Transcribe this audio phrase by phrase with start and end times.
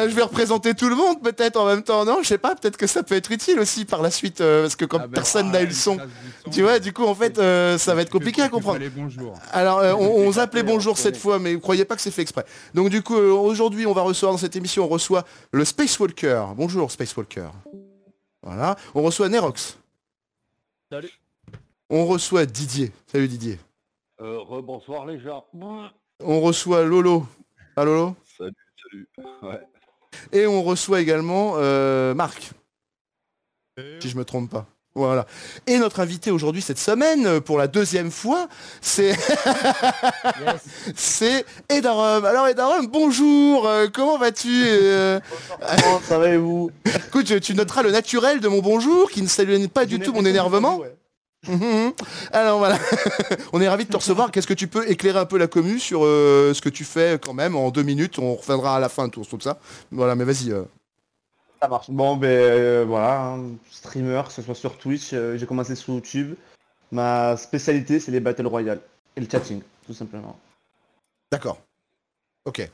[0.00, 2.54] Euh, je vais représenter tout le monde peut-être en même temps, non Je sais pas,
[2.54, 5.06] peut-être que ça peut être utile aussi par la suite, euh, parce que comme Ah
[5.06, 5.98] ben, personne n'a ah, eu le son,
[6.50, 8.78] tu vois, du coup en fait euh, ça va être compliqué à comprendre.
[8.78, 9.38] les bonjours.
[9.52, 12.10] Alors euh, on, on zappe les on bonjours cette fois, mais croyez pas que c'est
[12.10, 12.44] fait exprès.
[12.74, 15.98] Donc du coup euh, aujourd'hui on va recevoir dans cette émission, on reçoit le Space
[15.98, 16.42] Walker.
[16.56, 17.48] Bonjour Space Walker.
[18.42, 18.76] Voilà.
[18.94, 19.78] On reçoit Nerox.
[20.90, 21.10] Salut.
[21.90, 22.92] On reçoit Didier.
[23.06, 23.58] Salut Didier.
[24.20, 25.44] Euh, rebonsoir les gens.
[26.22, 27.26] On reçoit Lolo.
[27.76, 28.16] Ah Lolo?
[28.36, 29.08] Salut, salut.
[29.42, 29.60] Ouais.
[30.32, 32.50] Et on reçoit également euh, Marc.
[34.00, 34.66] Si je me trompe pas.
[34.94, 35.24] Voilà.
[35.68, 38.48] Et notre invité aujourd'hui cette semaine, euh, pour la deuxième fois,
[38.80, 39.16] c'est
[40.96, 42.24] c'est Edarum.
[42.24, 45.20] Alors Edarum, bonjour, euh, comment vas-tu euh,
[45.60, 46.72] Comment ça va et vous?
[47.06, 50.24] Écoute, tu noteras le naturel de mon bonjour qui ne s'éloigne pas du tout mon
[50.24, 50.80] énervement.
[51.48, 51.92] Mhm.
[52.32, 52.78] Alors voilà,
[53.54, 54.30] on est ravis de te recevoir.
[54.30, 57.18] Qu'est-ce que tu peux éclairer un peu la commu sur euh, ce que tu fais
[57.22, 58.18] quand même en deux minutes?
[58.18, 59.58] On reviendra à la fin tout, tout ça.
[59.90, 60.52] Voilà, mais vas-y.
[60.52, 60.64] euh.
[61.62, 61.90] Ça marche.
[61.90, 65.94] Bon ben euh, voilà, hein, streamer, que ce soit sur Twitch, euh, j'ai commencé sur
[65.94, 66.34] YouTube.
[66.92, 68.80] Ma spécialité c'est les Battle Royale
[69.16, 70.38] et le chatting, tout simplement.
[71.32, 71.58] D'accord.
[72.44, 72.68] Ok.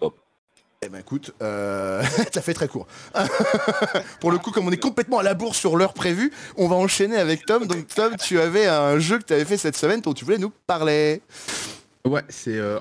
[0.00, 0.14] Top.
[0.82, 2.02] Eh ben écoute, euh...
[2.32, 2.86] t'as fait très court.
[4.20, 6.76] Pour le coup, comme on est complètement à la bourre sur l'heure prévue, on va
[6.76, 7.66] enchaîner avec Tom.
[7.66, 10.38] Donc Tom, tu avais un jeu que tu avais fait cette semaine dont tu voulais
[10.38, 11.20] nous parler.
[12.06, 12.78] Ouais, c'est euh,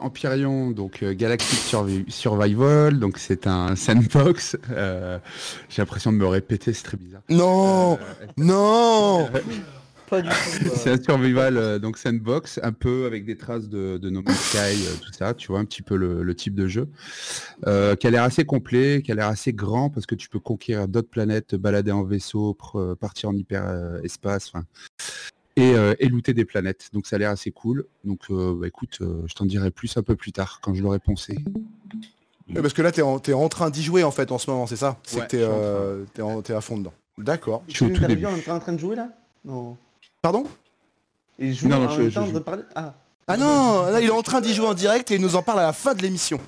[0.72, 4.56] donc euh, Galactic Survi- Survival, donc c'est un sandbox.
[4.72, 5.20] euh,
[5.68, 7.22] J'ai l'impression de me répéter, c'est très bizarre.
[7.28, 9.30] Non Euh, Non
[10.10, 10.30] Pas du
[10.64, 10.70] tout.
[10.76, 14.40] c'est un survival, euh, donc sandbox, un peu avec des traces de, de No Man's
[14.40, 16.88] Sky, euh, tout ça, tu vois, un petit peu le, le type de jeu,
[17.68, 20.40] euh, qui a l'air assez complet, qui a l'air assez grand, parce que tu peux
[20.40, 24.66] conquérir d'autres planètes, te balader en vaisseau, euh, partir en hyper euh, espace, enfin,
[25.56, 26.90] et, euh, et looter des planètes.
[26.94, 27.86] Donc ça a l'air assez cool.
[28.06, 30.82] Donc euh, bah, écoute, euh, je t'en dirai plus un peu plus tard, quand je
[30.82, 31.00] l'aurai.
[31.08, 34.50] Ouais, Parce que là, t'es en, t'es en train d'y jouer en fait en ce
[34.50, 34.98] moment, c'est ça?
[35.04, 36.94] C'est Ouais, que euh, en- t'es à fond dedans.
[37.18, 37.64] D'accord.
[37.68, 38.02] Je suis au tout
[38.52, 39.10] en train de jouer là?
[39.46, 39.78] Non.
[40.22, 40.46] Pardon
[41.40, 42.32] je joue Non, non, en je- même je temps joue.
[42.34, 42.94] de parler Ah
[43.28, 45.42] Ah non, là, il est en train d'y jouer en direct et il nous en
[45.42, 46.40] parle à la fin de l'émission.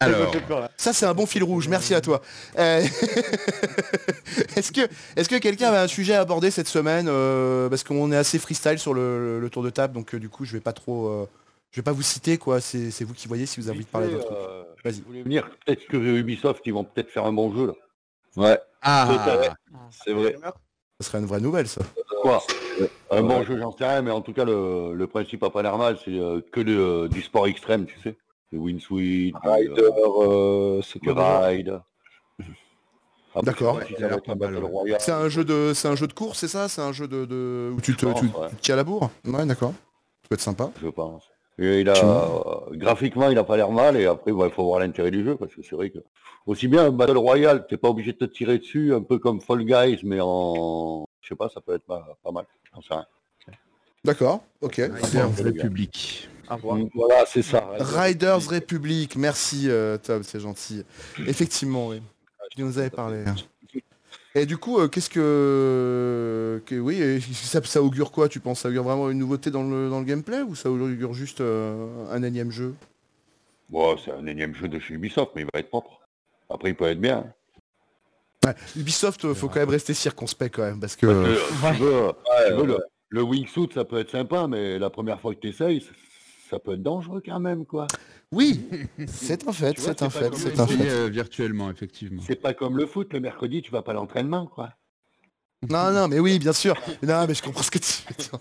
[0.00, 0.70] Alors, peur, là.
[0.76, 1.66] Ça, c'est un bon fil rouge.
[1.68, 2.22] Merci à toi.
[2.56, 2.80] Euh,
[4.56, 4.82] est-ce que,
[5.16, 8.38] est-ce que quelqu'un avait un sujet à aborder cette semaine euh, Parce qu'on est assez
[8.38, 11.08] freestyle sur le, le tour de table, donc euh, du coup, je vais pas trop,
[11.08, 11.26] euh,
[11.72, 12.60] je vais pas vous citer quoi.
[12.60, 14.32] C'est, vous qui voyez si vous avez envie de parler d'autre.
[14.32, 14.98] Euh, Vas-y.
[14.98, 17.72] Je voulais venir, peut-être que Ubisoft, ils vont peut-être faire un bon jeu là.
[18.36, 19.08] Ouais, ah,
[20.04, 20.36] c'est vrai.
[21.00, 21.80] Ça serait une vraie nouvelle, ça.
[22.22, 22.42] Quoi
[23.10, 25.62] Un bon jeu, j'en sais rien, mais en tout cas, le, le principe a pas
[25.62, 25.98] l'air mal.
[26.04, 28.16] C'est euh, que euh, du sport extrême, tu sais.
[28.52, 29.82] Le Wingsuit, Rider,
[30.22, 31.80] euh, c'est ride.
[33.42, 33.78] D'accord.
[34.98, 36.68] C'est un jeu de, c'est un jeu de course, c'est ça?
[36.68, 38.48] C'est un jeu de, de- où tu te, pense, tu, ouais.
[38.50, 39.10] tu te tiens à la bourre?
[39.26, 39.72] Ouais, d'accord.
[40.22, 40.70] Ça peut être sympa.
[40.82, 41.24] je pense.
[41.60, 42.40] Et il a, euh,
[42.72, 45.36] graphiquement, il a pas l'air mal, et après, bah, il faut voir l'intérêt du jeu,
[45.36, 45.98] parce que c'est vrai que,
[46.46, 49.40] aussi bien un Battle Royale, t'es pas obligé de te tirer dessus, un peu comme
[49.40, 52.46] Fall Guys, mais en, je sais pas, ça peut être pas, pas mal.
[54.02, 54.42] D'accord.
[54.62, 54.76] Ok.
[54.76, 56.28] Riders Republic.
[56.48, 56.78] À voir.
[56.94, 57.68] Voilà, c'est ça.
[57.78, 59.16] Riders Republic.
[59.16, 60.84] Merci euh, Tom, c'est gentil.
[61.26, 62.00] Effectivement, oui.
[62.56, 63.24] Tu nous avais parlé.
[63.26, 63.34] hein.
[64.34, 66.62] Et du coup, euh, qu'est-ce que...
[66.64, 68.60] que- Oui, ça augure quoi, tu penses?
[68.60, 72.06] Ça augure vraiment une nouveauté dans le, dans le gameplay ou ça augure juste euh,
[72.10, 72.74] un énième jeu?
[73.68, 76.00] Bon, c'est un énième jeu de chez Ubisoft, mais il va être propre.
[76.48, 77.26] Après, il peut être bien.
[78.46, 81.06] Ouais, Ubisoft, euh, faut quand même rester circonspect quand même, parce que...
[81.06, 82.12] Parce que, euh, tu veux,
[82.46, 82.66] tu veux, ouais.
[82.66, 85.90] le, le wingsuit, ça peut être sympa, mais la première fois que tu essayes, ça,
[86.50, 87.86] ça peut être dangereux quand même, quoi.
[88.30, 88.68] Oui,
[89.06, 90.88] c'est un fait, c'est un fait, c'est un fait.
[90.88, 92.22] euh, virtuellement, effectivement.
[92.26, 94.70] C'est pas comme le foot, le mercredi, tu vas pas à l'entraînement, quoi.
[95.68, 96.76] Non, non, mais oui, bien sûr.
[97.02, 98.38] Non, mais je comprends ce que tu veux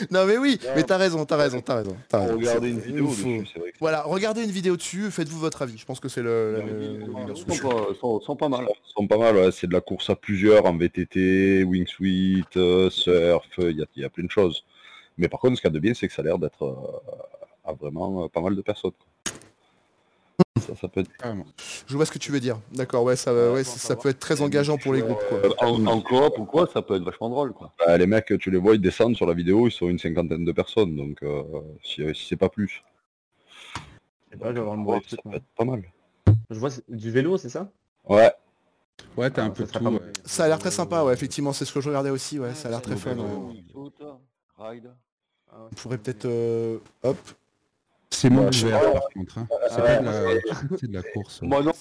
[0.10, 1.96] non, mais oui, mais t'as raison, t'as raison, t'as raison.
[2.12, 2.34] raison.
[2.36, 3.72] Regarder une vidéo dessus, c'est vrai.
[3.72, 5.78] que Voilà, regardez une vidéo dessus, faites-vous votre avis.
[5.78, 6.52] Je pense que c'est le...
[6.58, 6.64] la-
[7.28, 8.66] Ils sont pas, sont- sont pas mal.
[8.68, 9.50] Ils sont pas mal, ouais.
[9.52, 14.02] c'est de la course à plusieurs en VTT, wingsuit, euh, surf, il y, a- il
[14.02, 14.64] y a plein de choses.
[15.16, 16.62] Mais par contre, ce qu'il y a de bien, c'est que ça a l'air d'être
[16.64, 18.92] euh, à vraiment euh, pas mal de personnes.
[18.92, 19.06] quoi.
[20.60, 21.10] Ça, ça peut être...
[21.86, 22.58] Je vois ce que tu veux dire.
[22.72, 25.38] D'accord, ouais, ça, ouais, ça, ça peut être très engageant pour les groupes, quoi.
[25.38, 27.72] Euh, En, en coop ou quoi, ça peut être vachement drôle, quoi.
[27.78, 30.44] Bah, les mecs, tu les vois, ils descendent sur la vidéo, ils sont une cinquantaine
[30.44, 31.42] de personnes, donc euh,
[31.82, 32.82] si, si c'est pas plus.
[34.30, 35.82] Je pas, je vais avoir le Ouais, mot ça peut être pas mal.
[36.50, 37.70] Je vois du vélo, c'est ça?
[38.08, 38.30] Ouais,
[39.16, 39.86] Ouais, t'as un Ah, peu ça tout.
[39.86, 40.00] ouais.
[40.24, 42.68] Ça a l'air très sympa, ouais, effectivement, c'est ce que je regardais aussi, ouais, ça
[42.68, 43.16] a l'air très fun.
[45.50, 46.26] On pourrait peut-être...
[46.26, 47.16] euh, Hop.
[48.10, 49.38] C'est monde Ouais, ouvert, par contre.
[49.38, 49.48] hein.
[49.68, 50.22] C'est pas de la...
[50.88, 51.42] de la course.
[51.42, 51.72] Moi non.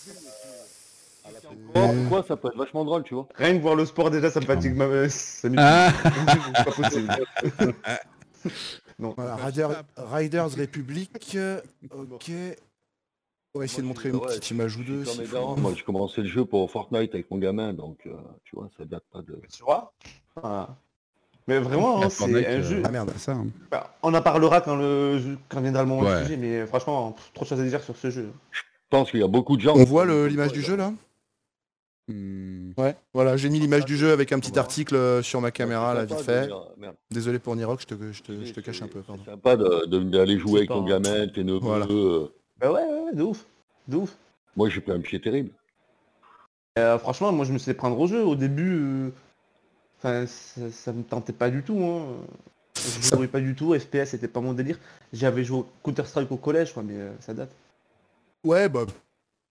[1.76, 3.28] Ou quoi, ça peut être vachement drôle, tu vois.
[3.36, 5.10] Rien que voir le sport déjà, ça me fatigue ma...
[5.10, 5.48] ça.
[5.58, 5.92] Ah
[6.56, 7.16] C'est pas possible.
[9.00, 9.14] non.
[9.16, 12.32] Voilà, Rider- Riders Republic, euh, ok.
[13.54, 15.04] On va essayer de montrer une ouais, petite image ou deux.
[15.32, 15.58] darons.
[15.58, 18.14] Moi, j'ai commencé le jeu pour Fortnite avec mon gamin, donc euh,
[18.44, 19.42] tu vois, ça date pas de.
[19.52, 19.94] Tu vois?
[20.36, 20.78] Voilà.
[21.48, 22.82] Mais vraiment, hein, c'est un euh, jeu.
[22.86, 23.12] Ah merde.
[23.18, 23.32] ça.
[23.34, 23.48] hein.
[23.72, 26.18] Bah, on en parlera quand le quand viendra le moment Ouais.
[26.20, 28.30] du sujet, mais franchement, pff, trop de choses à dire sur ce jeu.
[28.52, 29.76] Je pense qu'il y a beaucoup de gens.
[29.76, 30.92] On voit l'image du jeu là?
[32.10, 32.72] Hmm.
[32.78, 32.96] Ouais.
[33.14, 34.62] Voilà, j'ai mis l'image du jeu avec un petit Voilà.
[34.62, 36.50] article euh, sur ma caméra là vite fait.
[36.78, 36.96] merde.
[37.12, 40.38] Désolé pour Nirox, je te, je te, je te cache un peu, c'est sympa d'aller
[40.40, 41.60] jouer avec ton un- gamin, tes neveux.
[41.62, 41.86] Voilà.
[41.90, 42.28] euh,
[42.60, 43.46] Bah ouais, ouais, ouais, de ouf.
[43.90, 44.16] De ouf.
[44.56, 45.50] Moi, j'ai pris un pied terrible.
[46.80, 48.78] Euh, franchement, moi je me suis fait prendre au jeu au début.
[48.80, 49.10] euh,
[50.00, 51.80] Enfin, ça, ça me tentait pas du tout.
[51.84, 52.06] Hein.
[52.76, 53.74] Je Ça- jouais pas du tout.
[53.78, 54.78] FPS c'était pas mon délire.
[55.14, 57.50] J'avais joué au Counter Strike au collège, quoi, mais euh, ça date.
[58.44, 58.86] Ouais, bah.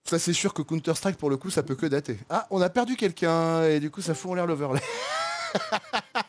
[0.05, 2.17] Ça c'est sûr que Counter-Strike pour le coup ça peut que dater.
[2.31, 4.81] Ah, on a perdu quelqu'un et du coup ça fout en l'air l'overlay.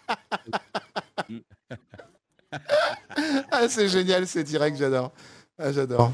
[3.51, 5.11] ah c'est génial, c'est direct, j'adore.
[5.57, 6.11] Ah j'adore.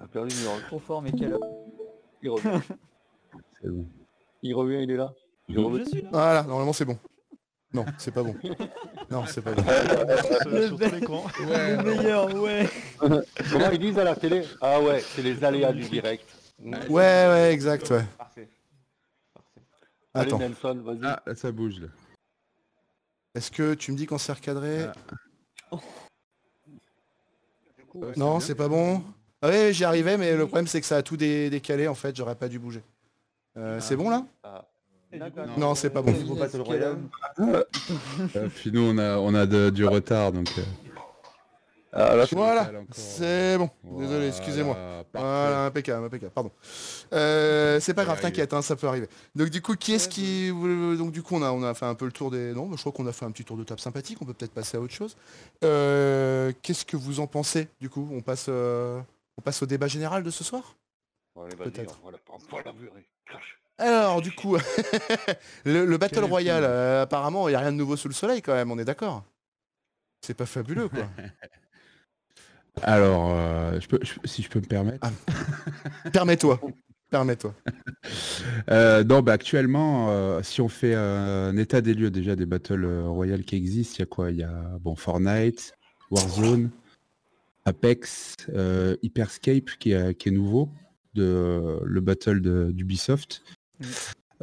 [0.00, 0.60] A perdu le numéro.
[0.66, 1.36] Trop fort, mais quel...
[2.22, 2.60] Il revient.
[3.62, 3.86] C'est bon.
[4.42, 5.12] Il revient, il est là.
[5.48, 5.86] Il Je revient.
[5.88, 6.08] suis là.
[6.12, 6.98] Voilà, normalement c'est bon.
[7.74, 8.34] Non, c'est pas bon.
[9.10, 9.62] Non, c'est pas bon.
[10.46, 10.68] Le.
[10.68, 12.68] Le meilleur, ouais.
[12.98, 14.42] Comment ils disent à la télé?
[14.60, 16.26] Ah ouais, c'est les aléas du direct.
[16.60, 18.04] Ouais, ouais, exact, ouais.
[18.16, 18.48] Parfait.
[19.34, 19.60] Parfait.
[20.14, 21.00] Allez Attends, Nelson, vas-y.
[21.04, 21.88] Ah, là, ça bouge là.
[23.34, 24.86] est-ce que tu me dis qu'on s'est recadré
[25.70, 25.76] Ah.
[28.16, 29.02] Non, c'est pas bon.
[29.42, 31.94] Ah oui, j'y arrivais, mais le problème c'est que ça a tout dé- décalé en
[31.94, 32.82] fait, j'aurais pas dû bouger.
[33.56, 34.24] Euh, C'est bon là?
[34.42, 34.57] Ah.
[35.56, 36.12] Non, c'est pas bon.
[38.36, 40.48] Euh, puis nous, on a, on a de- du retard, donc.
[40.58, 40.62] euh,
[41.92, 43.70] Ah, là, Voilà, c'est bon.
[43.82, 44.76] Désolé, Voilà, excusez-moi.
[45.14, 46.50] Voilà, impeccable, impeccable, pardon.
[47.14, 49.08] Euh, c'est pas grave, t'inquiète, hein, ça peut arriver.
[49.34, 50.48] Donc du coup, qui est-ce qui...
[50.50, 52.52] Donc du coup, on a, on a fait un peu le tour des...
[52.52, 54.34] Non, mais je crois qu'on a fait un petit tour de table sympathique, on peut
[54.34, 55.16] peut-être passer à autre chose.
[55.64, 58.06] Euh, Qu'est-ce que vous en pensez, du coup?
[58.12, 59.00] On passe, euh,
[59.38, 60.76] on passe au débat général de ce soir?
[61.64, 61.98] Peut-être.
[63.78, 64.56] Alors, du coup,
[65.64, 68.42] le, le Battle Royale, euh, apparemment, il n'y a rien de nouveau sous le soleil
[68.42, 69.24] quand même, on est d'accord
[70.20, 71.08] C'est pas fabuleux, quoi.
[72.82, 75.08] Alors, euh, je peux, je- si je peux me permettre.
[76.12, 76.60] Permets-toi.
[77.10, 77.54] Permets-toi.
[78.70, 82.44] Euh, non, bah, actuellement, euh, si on fait euh, un état des lieux déjà des
[82.46, 84.30] Battle euh, Royale qui existent, il y a quoi?
[84.30, 85.72] Il y a bon, Fortnite,
[86.10, 86.70] Warzone,
[87.64, 88.36] Apex,
[89.02, 90.70] Hyperscape qui est, qui est nouveau,
[91.14, 92.40] de, le Battle
[92.72, 93.42] d'Ubisoft.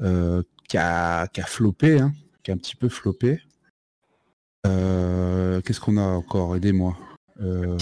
[0.02, 3.40] Euh, qui, a, qui a floppé, hein, qui a un petit peu floppé.
[4.66, 6.56] Euh, Qu'est-ce qu'on a encore?
[6.56, 6.98] Aidez-moi.
[7.42, 7.78] Euh,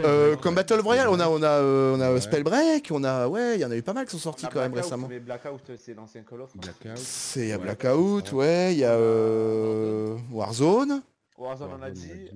[0.00, 2.20] Euh, comme Battle Royale, on a, on a, euh, on a Ouais.
[2.20, 4.50] Spellbreak, on a, ouais, il y en a eu pas mal qui sont sortis Ah,
[4.52, 5.06] quand même récemment.
[5.08, 6.50] Mais Blackout, c'est l'ancien Call of.
[6.50, 6.58] hein.
[6.60, 6.98] Blackout.
[6.98, 7.62] C'est, il y a Ouais.
[7.62, 11.00] Blackout, ouais, il y a euh, Warzone.
[11.38, 12.30] Warzone, on a Warzone, dit.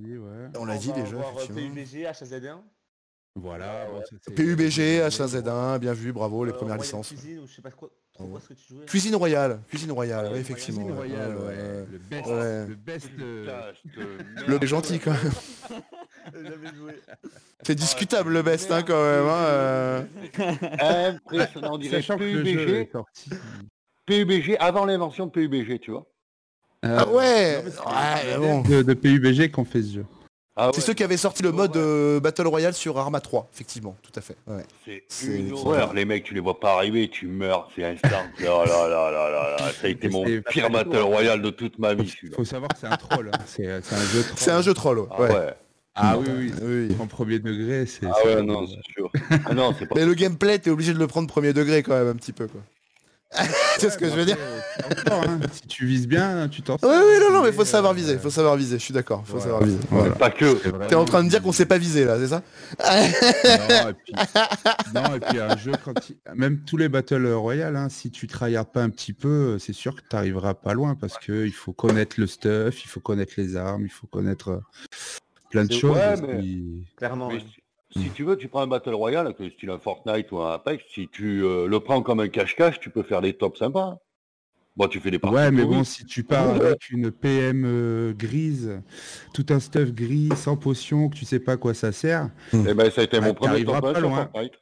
[0.56, 1.74] On l'a dit déjà, avoir, effectivement.
[1.74, 2.58] PUBG, H1Z1.
[3.42, 3.86] Voilà.
[3.92, 7.08] bon, c'est- PUBG, H1Z1, bien vu, bravo, les euh, premières Royal licences.
[7.08, 8.84] Cuisine, ou je sais pas quoi, trop quoi ce que tu jouais.
[8.86, 10.84] Cuisine Royale, Cuisine Royale, Ouais, ouais, Cuisine effectivement.
[10.84, 11.48] Cuisine ouais, Royale, ouais, ouais.
[11.48, 11.86] ouais.
[11.90, 12.66] Le best, Ouais.
[12.66, 13.10] le best.
[13.20, 13.62] euh,
[14.60, 15.32] Le gentil quand même.
[16.34, 16.92] J'avais joué.
[17.62, 19.26] C'est discutable le best hein, quand même.
[19.26, 20.02] Hein, euh.
[20.80, 22.86] Impressionnant, on dirait Sachant que le jeu
[24.06, 26.06] PUBG, avant l'invention de PUBG, tu vois.
[26.82, 27.62] Ah ouais,
[28.38, 28.60] non, bon.
[28.62, 30.06] de, de PUBG qu'on fait ce jeu.
[30.60, 31.54] Ah C'est ouais, ceux qui avaient sorti le Ouais.
[31.56, 34.36] mode euh, Battle Royale sur Arma 3, effectivement, tout à fait.
[34.48, 34.64] ouais.
[35.08, 35.94] c'est une horreur.
[35.94, 38.08] Les mecs, tu les vois pas arriver, tu meurs, c'est instant.
[38.40, 41.78] Oh là là là là là, ça a été mon pire battle royale de toute
[41.78, 42.12] ma vie.
[42.34, 43.30] Faut savoir que c'est un troll.
[43.32, 43.38] hein.
[43.46, 44.36] C'est c'est un jeu troll.
[44.36, 45.30] C'est un jeu troll, Ah ouais.
[45.32, 45.54] ouais.
[46.00, 46.52] Ah oui, oui.
[46.62, 46.96] Oui.
[47.00, 48.06] En premier degré, c'est.
[48.06, 49.10] Ah ouais, non, c'est sûr.
[49.46, 49.86] Ah non, pas.
[49.96, 52.46] Mais le gameplay, t'es obligé de le prendre premier degré quand même un petit peu
[52.46, 52.60] quoi.
[53.78, 54.38] c'est ce que je veux dire.
[55.06, 55.38] encore, hein.
[55.52, 56.90] Si tu vises bien, tu t'en Oui, sors.
[56.92, 59.32] oui, non, non, mais faut savoir euh, viser, faut savoir viser, je suis d'accord, faut
[59.36, 59.44] voilà.
[59.44, 59.78] savoir viser.
[59.90, 60.14] Voilà.
[60.14, 60.54] Pas que.
[60.86, 62.42] T'es en train de dire qu'on sait pas viser là, c'est ça
[62.84, 64.14] non, et puis,
[64.94, 68.26] non, et puis un jeu, quand il- même tous les Battle Royale, hein, si tu
[68.26, 71.52] tryhardes pas un petit peu, c'est sûr que tu n'arriveras pas loin parce que il
[71.52, 74.60] faut connaître le stuff, il faut connaître les armes, il faut connaître euh,
[75.50, 75.96] plein de choses.
[75.96, 77.28] ouais, et mais- puis- Clairement.
[77.28, 77.44] Mais ouais.
[77.98, 80.52] Si, si tu veux, tu prends un Battle Royale, que style un Fortnite ou un
[80.54, 83.82] Apex, si tu euh, le prends comme un cache-cache, tu peux faire des tops sympas.
[83.84, 83.98] hein.
[84.76, 85.34] Bon, tu fais des parties.
[85.36, 88.80] Ouais, mais bon, si tu pars avec une PM euh, grise,
[89.34, 92.30] tout un stuff gris, sans potion, que tu sais pas à quoi ça sert.
[92.52, 94.28] Eh ben, ça a été Bah, mon premier top 1 pas sur loin.
[94.32, 94.54] Fortnite.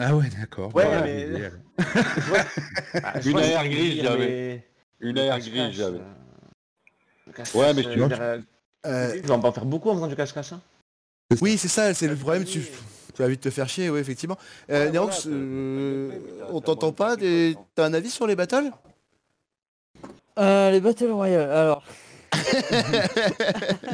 [0.00, 0.74] Ah ouais, d'accord.
[0.74, 1.62] Ouais, Voilà, mais- idéal.
[3.04, 4.18] Ah, je Une vois veux grise, j'avais.
[4.26, 4.66] mais
[5.00, 5.98] Une cache-cache, grise, j'avais.
[6.00, 8.38] euh, Ouais, mais tu- euh,
[8.86, 10.52] Euh, Tu vas en faire beaucoup en faisant du cache-cache.
[10.52, 10.60] hein.
[11.40, 14.36] Oui, c'est ça, c'est le problème, tu, tu vas vite te faire chier, oui, effectivement.
[14.70, 16.10] Euh, Ouais, Nerox, voilà, euh,
[16.50, 17.16] on t'entend pas.
[17.16, 18.70] T'as un avis sur les battles?
[20.38, 21.82] Euh, les Battle Royale, alors.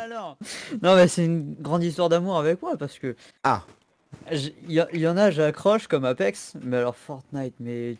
[0.02, 0.36] alors.
[0.82, 3.14] Non, mais c'est une grande histoire d'amour avec moi parce que.
[3.44, 3.62] Ah.
[4.30, 7.96] Il y, en a, j'accroche comme Apex, mais alors Fortnite, mais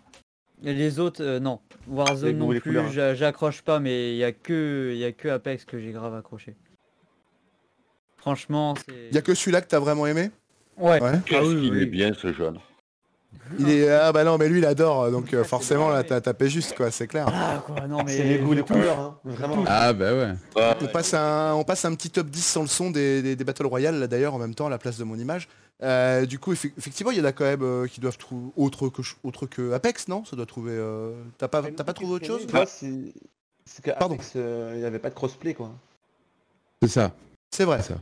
[0.64, 1.60] et les autres, euh, non.
[1.88, 3.14] Warzone non plus, hein.
[3.14, 6.14] j'accroche pas, mais il y a que, il y a que Apex que j'ai grave
[6.14, 6.54] accroché.
[8.22, 9.08] Franchement, c'est.
[9.10, 10.30] Il y a que celui-là que t'as vraiment aimé
[10.78, 11.00] Ouais.
[11.02, 11.12] Ouais.
[11.32, 11.82] Ah oui, oui.
[11.82, 12.58] est bien ce jeune.
[13.58, 16.20] Il est ah bah non mais lui il adore donc euh, Ah, forcément là t'as
[16.22, 17.26] tapé juste quoi c'est clair.
[17.30, 18.16] Ah quoi, non mais.
[18.16, 19.18] C'est les goûts, les couleurs, hein.
[19.24, 19.64] Vraiment.
[19.66, 20.32] Ah bah ouais.
[20.80, 23.44] On passe, un, on passe un petit top 10 sans le son des, des, des
[23.44, 25.48] Battle Royale là d'ailleurs en même temps à la place de mon image.
[25.82, 28.50] Euh, du coup effe- effectivement il y en a quand même euh, qui doivent trouver
[28.56, 30.24] autre que autre que Apex non?
[30.24, 30.72] Ça doit trouver.
[30.74, 32.46] euh, T'as pas t'as pas trouvé autre chose?
[32.52, 33.90] Moi, c'est que.
[33.90, 35.70] Apex, il n'y avait pas de crossplay quoi.
[36.82, 37.12] C'est ça.
[37.50, 37.78] C'est vrai.
[37.82, 38.00] C'est ça.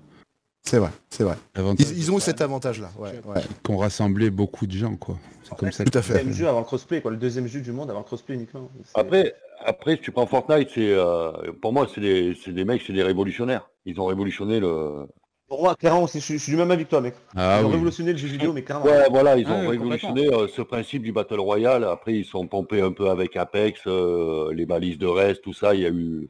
[0.62, 0.90] C'est vrai.
[1.11, 1.35] C'est vrai.
[1.79, 2.90] Ils, ils ont eu cet avantage là.
[2.99, 3.12] Ouais.
[3.26, 3.43] ouais.
[3.64, 5.17] Qu'on rassemblait beaucoup de gens, quoi.
[5.43, 5.85] C'est comme ça.
[5.85, 6.12] Tout à Le fait.
[6.14, 7.11] deuxième jeu avant le crossplay quoi.
[7.11, 8.69] Le deuxième jeu du monde avant le crossplay uniquement.
[8.95, 12.83] Après, après, si tu prends Fortnite, c'est euh, pour moi, c'est des, c'est des mecs,
[12.87, 13.69] c'est des révolutionnaires.
[13.87, 15.07] Ils ont révolutionné le.
[15.49, 17.14] Pour moi, clairement, aussi, je, suis- je suis du même avis que toi, mec.
[17.35, 18.85] Ah Ils ont révolutionné le jeu vidéo, mais clairement.
[18.87, 21.83] Ouais, voilà, ils Ah ont oui, révolutionné euh, ce principe du Battle Royale.
[21.83, 25.75] Après, ils sont pompés un peu avec Apex, euh, les balises de reste, tout ça.
[25.75, 26.29] Il y a eu.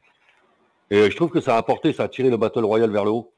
[0.89, 3.11] Et je trouve que ça a apporté, ça a tiré le Battle Royale vers le
[3.11, 3.31] haut.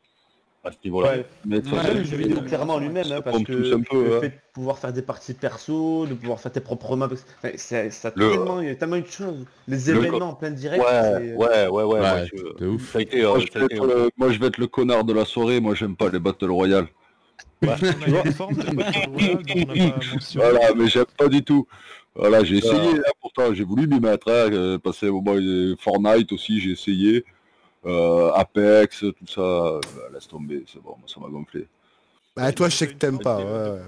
[0.66, 1.10] À ce niveau-là.
[1.12, 1.26] Ouais.
[1.46, 3.52] Mais de toute Ouais, façon, Même le jeu vidéo clairement en lui-même, hein, parce que
[3.52, 4.20] tous un peu, le hein.
[4.22, 7.10] fait de pouvoir faire des parties perso, de pouvoir faire tes propres maps,
[7.44, 9.46] enfin, ça Le- tellement, il y a tellement de choses.
[9.68, 12.00] Les Le- événements en plein direct, Ouais, c'est- ouais, ouais, ouais.
[12.00, 12.28] moi, Ouais,
[12.60, 12.92] je- ouf.
[12.94, 13.24] Ça a été.
[13.24, 15.12] moi, je ça a vais été- être le, moi, je vais être le connard de
[15.14, 15.60] la soirée.
[15.60, 16.88] Moi, j'aime pas les Battle Royale.
[17.62, 17.72] On a
[18.26, 19.76] une forme de Battle Royale dont on n'a pas
[20.14, 20.24] mentionné.
[20.36, 21.68] Voilà, mais j'aime pas du tout.
[22.16, 25.76] Voilà, j'ai essayé, hein, pourtant j'ai voulu m'y mettre, hein, euh, passer au moins euh,
[25.80, 27.26] Fortnite aussi, j'ai essayé.
[27.86, 29.80] Euh, Apex, tout ça, euh,
[30.14, 31.68] laisse tomber, c'est bon, moi, ça m'a gonflé.
[32.36, 33.38] Bah toi je sais que t'aimes pas.
[33.38, 33.80] Ouais, ouais, ouais.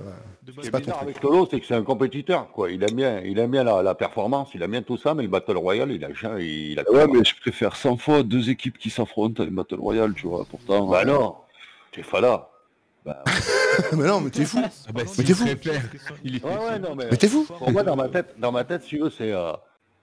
[0.43, 2.69] De Ce base, qui est pas bizarre avec Lolo, c'est que c'est un compétiteur, quoi.
[2.69, 5.23] Il aime bien, il aime bien la, la performance, il aime bien tout ça, mais
[5.23, 6.83] le Battle Royale, il a jamais, il a.
[6.91, 10.27] Ouais, mais je préfère 100 fois deux équipes qui s'affrontent à une Battle Royale, tu
[10.27, 10.85] vois, pourtant.
[10.85, 11.35] Bah euh, non,
[11.91, 12.49] t'es fada.
[13.03, 13.23] bah,
[13.93, 14.59] mais non mais t'es fou.
[14.61, 15.45] Ah bah, s'il t'es fou.
[15.45, 15.81] préfère,
[16.23, 17.07] il est Ouais, ouais, non, mais.
[17.09, 17.45] Mais t'es fou.
[17.45, 19.53] Pour moi, dans ma tête, dans ma tête, si tu veux, c'est euh,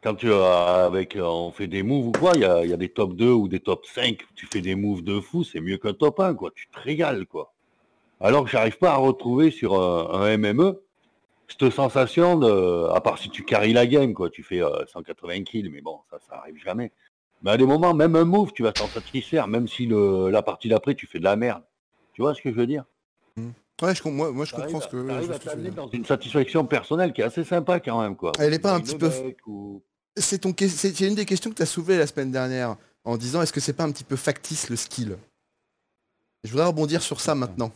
[0.03, 2.73] quand tu euh, avec, euh, on fait des moves ou quoi, il y a, y
[2.73, 5.61] a des top 2 ou des top 5, tu fais des moves de fou, c'est
[5.61, 6.51] mieux qu'un top 1, quoi.
[6.55, 7.53] Tu te régales, quoi.
[8.21, 10.83] Alors que j'arrive pas à retrouver sur un, un MME
[11.49, 15.45] cette sensation de, à part si tu carries la game, quoi, tu fais euh, 180
[15.45, 16.93] kills, mais bon, ça, ça arrive jamais.
[17.43, 20.43] Mais à des moments, même un move, tu vas t'en satisfaire, même si le, la
[20.43, 21.63] partie d'après, tu fais de la merde.
[22.15, 22.85] Tu vois ce que je veux dire?
[23.83, 24.97] Ouais je moi, moi je comprends ce que.
[24.97, 28.31] vois à dans une satisfaction personnelle qui est assez sympa quand même, quoi.
[28.39, 29.11] Elle est pas un petit peu-
[29.47, 29.83] ou-
[30.17, 33.43] C'est c'est c'est une des questions que tu as soulevées la semaine dernière en disant
[33.43, 35.17] est-ce que c'est pas un petit peu factice le skill?
[36.45, 37.73] Je voudrais rebondir sur ça maintenant.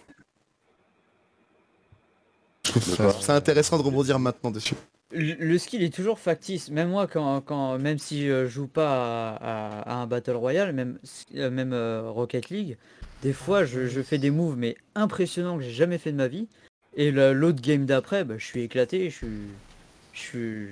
[2.64, 4.74] Je trouve ça, je trouve ça intéressant de rebondir maintenant dessus.
[5.12, 6.68] Le, skill est toujours factice.
[6.68, 10.72] Même moi, quand, quand même si je joue pas à, à- à un Battle Royale,
[10.72, 10.98] même,
[11.36, 12.76] euh, même euh, Rocket League,
[13.22, 16.28] des fois je, je fais des moves mais impressionnants que j'ai jamais fait de ma
[16.28, 16.48] vie.
[16.96, 19.10] Et l'autre game d'après, bah, je suis éclaté.
[19.10, 19.28] Je suis,
[20.12, 20.68] je suis,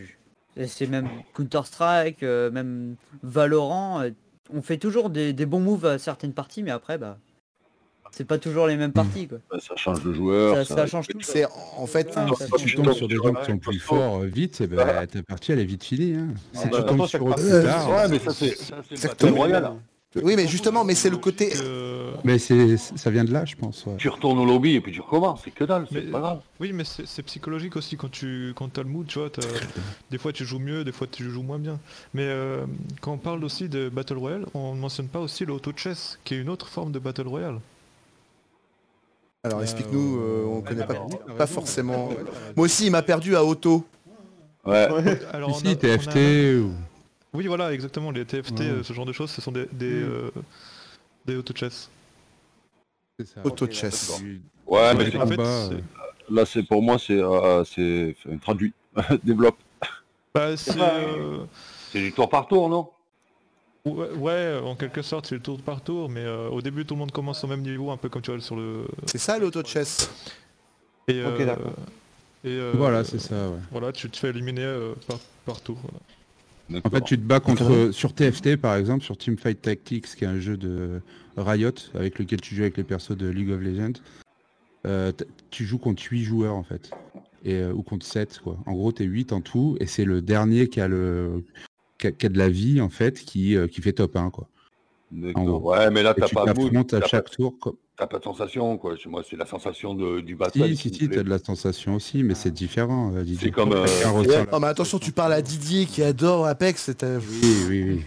[0.66, 4.00] c'est même Counter Strike, euh, même Valorant.
[4.02, 4.10] euh,
[4.52, 7.18] on fait toujours des, des bons moves à certaines parties, mais après, bah,
[8.12, 9.26] c'est pas toujours les mêmes parties.
[9.26, 9.38] Quoi.
[9.50, 10.64] bah, ça change de joueur.
[10.64, 11.18] Ça, ça change tout.
[11.22, 11.46] C'est
[11.76, 12.26] en fait Ah,
[12.58, 15.22] Si tu tombes sur des gens qui sont plus forts euh, vite, eh ben, ta
[15.22, 16.14] partie elle est vite finie.
[16.14, 16.28] Hein.
[16.52, 17.40] Si bah, tu tombes attends, sur ça eux craque.
[17.40, 17.90] plus tard.
[17.90, 19.30] Ouais, mais ça c'est ça, c'est le Exactement.
[19.32, 19.72] Battle Royale.
[20.22, 23.56] Oui mais justement mais c'est le côté Que- Mais c'est, ça vient de là, je
[23.56, 23.84] pense.
[23.86, 23.96] ouais.
[23.98, 26.40] Tu retournes au lobby et puis tu recommences, c'est que dalle, c'est Mais- pas grave.
[26.60, 29.28] Oui, mais c'est c'est psychologique aussi quand tu quand as le mood, tu vois.
[30.10, 31.78] Des fois tu joues mieux, des fois tu joues moins bien.
[32.14, 32.64] Mais euh,
[33.00, 36.18] quand on parle aussi de Battle Royale, on ne mentionne pas aussi le auto chess,
[36.24, 37.58] qui est une autre forme de Battle Royale.
[39.42, 40.86] Alors explique-nous, euh, on connaît
[41.36, 42.08] pas, forcément.
[42.56, 43.84] Moi aussi il m'a perdu à auto.
[44.64, 44.88] Ouais.
[45.34, 46.70] Alors, on a- Ici, on a- TFT ou...
[47.34, 48.10] Oui, voilà, exactement.
[48.10, 48.66] Les TFT, Ouais.
[48.66, 50.08] euh, ce genre de choses, ce sont des, des, Mm.
[50.10, 50.30] euh,
[51.26, 51.90] des auto chess.
[53.18, 53.40] C'est ça.
[53.44, 54.10] Auto chess.
[54.66, 55.36] Ouais, mais en fait,
[56.30, 58.72] là, c'est pour moi, c'est euh, c'est enfin, traduit.
[59.24, 59.56] Développe.
[60.34, 60.76] Bah, c'est.
[60.78, 61.44] pas- euh,
[61.92, 62.88] C'est du tour par tour, non?
[63.84, 66.94] Ouais, ouais, en quelque sorte, c'est le tour par tour, mais euh, au début, tout
[66.94, 68.86] le monde commence au même niveau, un peu comme tu vois sur le.
[69.06, 70.10] C'est ça l'auto chess.
[71.06, 71.72] Et, Ok, euh, d'accord.
[72.44, 73.48] et, euh, Voilà, c'est ça.
[73.50, 73.58] ouais.
[73.70, 75.76] Voilà, tu te fais éliminer euh, par, par tour.
[75.82, 75.98] voilà.
[76.72, 80.28] En fait, tu te bats contre sur TFT par exemple, sur Teamfight Tactics, qui est
[80.28, 81.00] un jeu de
[81.36, 84.00] Riot avec lequel tu joues avec les persos de League of Legends.
[84.86, 85.12] Euh,
[85.50, 86.90] tu joues contre 8 joueurs en fait,
[87.44, 88.58] et euh, ou contre 7 quoi.
[88.66, 91.44] En gros, t'es 8 en tout, et c'est le dernier qui a le
[91.98, 94.30] qui a, qui a de la vie en fait qui, euh, qui fait top 1
[94.30, 94.48] quoi.
[95.34, 95.72] En gros.
[95.72, 97.54] Ouais, mais là, t'as pas de mood, à chaque pas, tour.
[97.96, 98.94] t'as pas de sensation, quoi.
[99.06, 100.68] Moi, c'est la sensation de, du battle.
[100.70, 103.12] Si, si, si, t'as de la sensation aussi, mais c'est différent.
[103.14, 103.38] euh, Didier.
[103.48, 103.86] C'est comme, euh,
[104.26, 107.82] la- Oh mais attention, tu parles à Didier qui adore Apex, c'est un- Oui, oui,
[107.84, 108.02] oui.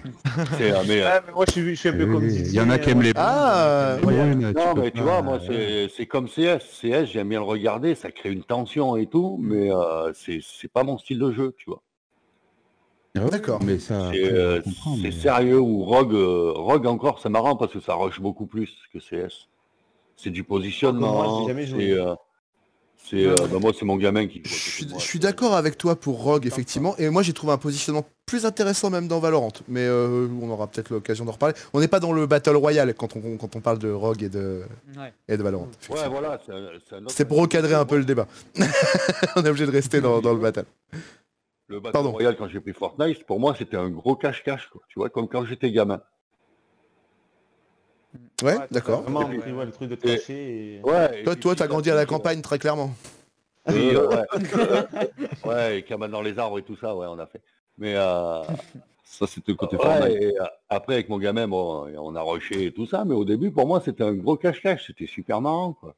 [0.61, 2.27] Euh, mais, euh, Ah, mais moi je suis, je suis un peu Oui, comme.
[2.27, 5.39] Didier, Il y en a qui aiment les Ah, Non, mais tu pas- vois, moi,
[5.45, 6.59] c'est c'est comme CS.
[6.81, 10.71] CS, j'aime bien le regarder, ça crée une tension et tout, mais euh, c'est c'est
[10.71, 11.81] pas mon style de jeu, tu vois.
[13.25, 13.59] Ah D'accord.
[13.63, 14.61] Mais ça, C'est euh,
[15.01, 18.69] mais- sérieux ou Rogue, euh, Rogue encore, c'est marrant parce que ça rush beaucoup plus
[18.93, 19.47] que CS.
[20.15, 21.13] C'est du positionnement.
[21.23, 21.85] Moi, j'ai jamais joué.
[23.09, 24.41] c'est, euh, euh, bah, moi, c'est mon gamin qui.
[24.43, 28.45] Je suis, d'accord avec toi pour Rogue, effectivement, et moi j'ai trouvé un positionnement plus
[28.45, 31.55] intéressant même dans Valorant, mais euh, on aura peut-être l'occasion d'en reparler.
[31.73, 34.27] On n'est pas dans le Battle Royale quand on, quand on parle de Rogue et
[34.29, 34.63] de,
[34.97, 35.13] Ouais.
[35.29, 35.69] et de Valorant.
[35.89, 36.33] Ouais, voilà.
[36.33, 38.27] autre- C'est pour recadrer un peu le débat.
[39.37, 40.65] on est obligé de rester dans, dans le Battle.
[41.67, 42.11] Le Battle Pardon.
[42.11, 44.81] Royale, quand j'ai pris Fortnite, pour moi, c'était un gros cache-cache, quoi.
[44.87, 46.01] Tu vois, comme quand j'étais gamin.
[48.41, 49.01] Ouais, Ouais, d'accord.
[49.01, 50.77] Vraiment, Et- ouais, le truc de cacher.
[50.77, 50.81] Et...
[50.81, 51.21] Ouais.
[51.21, 52.91] et Toi, puis toi, t'as grandi à la euh, campagne très clairement.
[53.67, 54.25] Oui, ouais.
[55.45, 57.41] ouais, et dans les arbres et tout ça, ouais, on a fait.
[57.77, 58.43] Mais euh,
[59.03, 60.21] Ça, c'était le côté ouais, Fortnite.
[60.21, 63.25] et, euh, après, avec mon gamin, bon, on a rushé et tout ça, mais au
[63.25, 65.95] début, pour moi, c'était un gros cache-cache, c'était super marrant, quoi.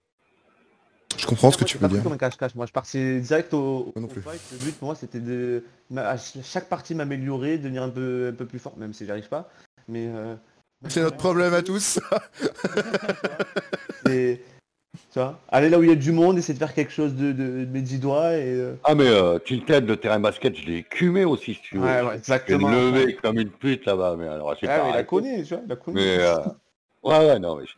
[1.29, 2.03] Je comprends ce que Moi, tu c'est veux pas dire.
[2.03, 2.55] comme un cache-cache.
[2.55, 4.21] Moi, je partais direct au, Moi non au plus.
[4.23, 4.41] fight.
[4.51, 5.63] Le but pour moi, c'était de
[5.95, 9.11] à ch- chaque partie m'améliorer, devenir un peu, un peu plus fort, même si j'y
[9.11, 9.47] arrive pas.
[9.87, 10.33] Mais euh,
[10.87, 11.99] C'est notre problème à tous.
[14.03, 14.41] c'est-
[15.13, 17.13] tu vois, aller là où il y a du monde, essayer de faire quelque chose
[17.13, 20.55] de, de, de mes dix doigts et euh, Ah, mais euh, Tilted, le terrain basket,
[20.55, 21.83] je l'ai écumé aussi, si tu veux.
[21.83, 22.71] Ouais, ouais, exactement.
[22.71, 25.61] levé comme une pute là-bas, mais alors, c'est Ah, mais il la connaît, tu vois,
[25.63, 26.17] il la connaît.
[26.17, 26.37] Mais euh,
[27.03, 27.73] ouais, ouais, non, mais je-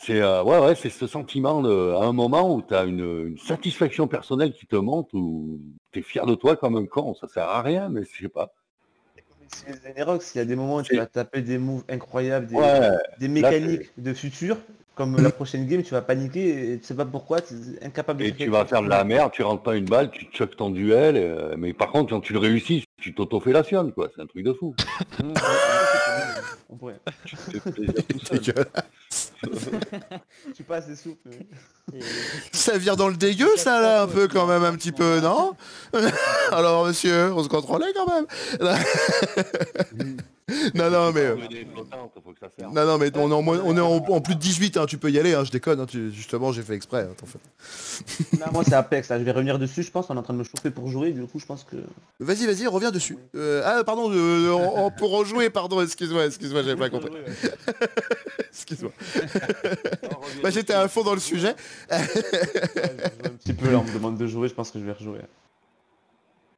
[0.00, 3.28] c'est euh, ouais, ouais, c'est ce sentiment de, à un moment où tu as une,
[3.28, 5.60] une satisfaction personnelle qui te monte, où
[5.92, 7.14] tu es fier de toi comme un con.
[7.14, 8.52] Ça sert à rien, mais je sais pas.
[9.48, 12.54] C'est les il y a des moments où tu vas taper des moves incroyables, des,
[12.54, 14.58] Ouais, des mécaniques de futur,
[14.94, 18.20] comme la prochaine game, tu vas paniquer et tu sais pas pourquoi, tu es incapable
[18.20, 20.56] de et tu vas faire de la merde, tu rentres pas une balle, tu choques
[20.56, 24.10] ton duel, euh, mais par contre, quand tu le réussis, tu t'auto-fellationnes, quoi.
[24.14, 24.74] C'est un truc de fou.
[26.70, 27.00] On pourrait.
[30.54, 30.64] Tu
[31.26, 32.00] mais-
[32.52, 35.54] Ça vire dans le dégueu, ça, là, un peu, quand même, un petit peu, non
[36.52, 38.26] Alors, monsieur, on se contrôlait, quand même
[40.74, 41.20] Non, non, mais...
[41.20, 41.36] euh.
[42.72, 44.86] Non, non, mais on est en, moins- on est en, en plus de 18, hein,
[44.86, 47.02] tu peux y aller, hein, je déconne, hein, tu- justement, j'ai fait exprès.
[47.02, 49.18] hein, t'en fais- Là, moi, c'est Apex, là.
[49.18, 50.08] je vais revenir dessus, je pense.
[50.08, 51.76] On est en train de me chauffer pour jouer, du coup, je pense que.
[52.18, 53.18] Vas-y, vas-y, reviens dessus.
[53.34, 57.10] Euh, ah, pardon, euh, on- on- pour rejouer, pardon, excuse-moi, excuse-moi, j'avais pas compris.
[58.58, 58.92] Excuse-moi.
[60.42, 61.54] Bah, j'étais à fond dans le sujet.
[61.90, 64.84] Ouais, je un petit peu là, on me demande de jouer, je pense que je
[64.84, 65.20] vais rejouer.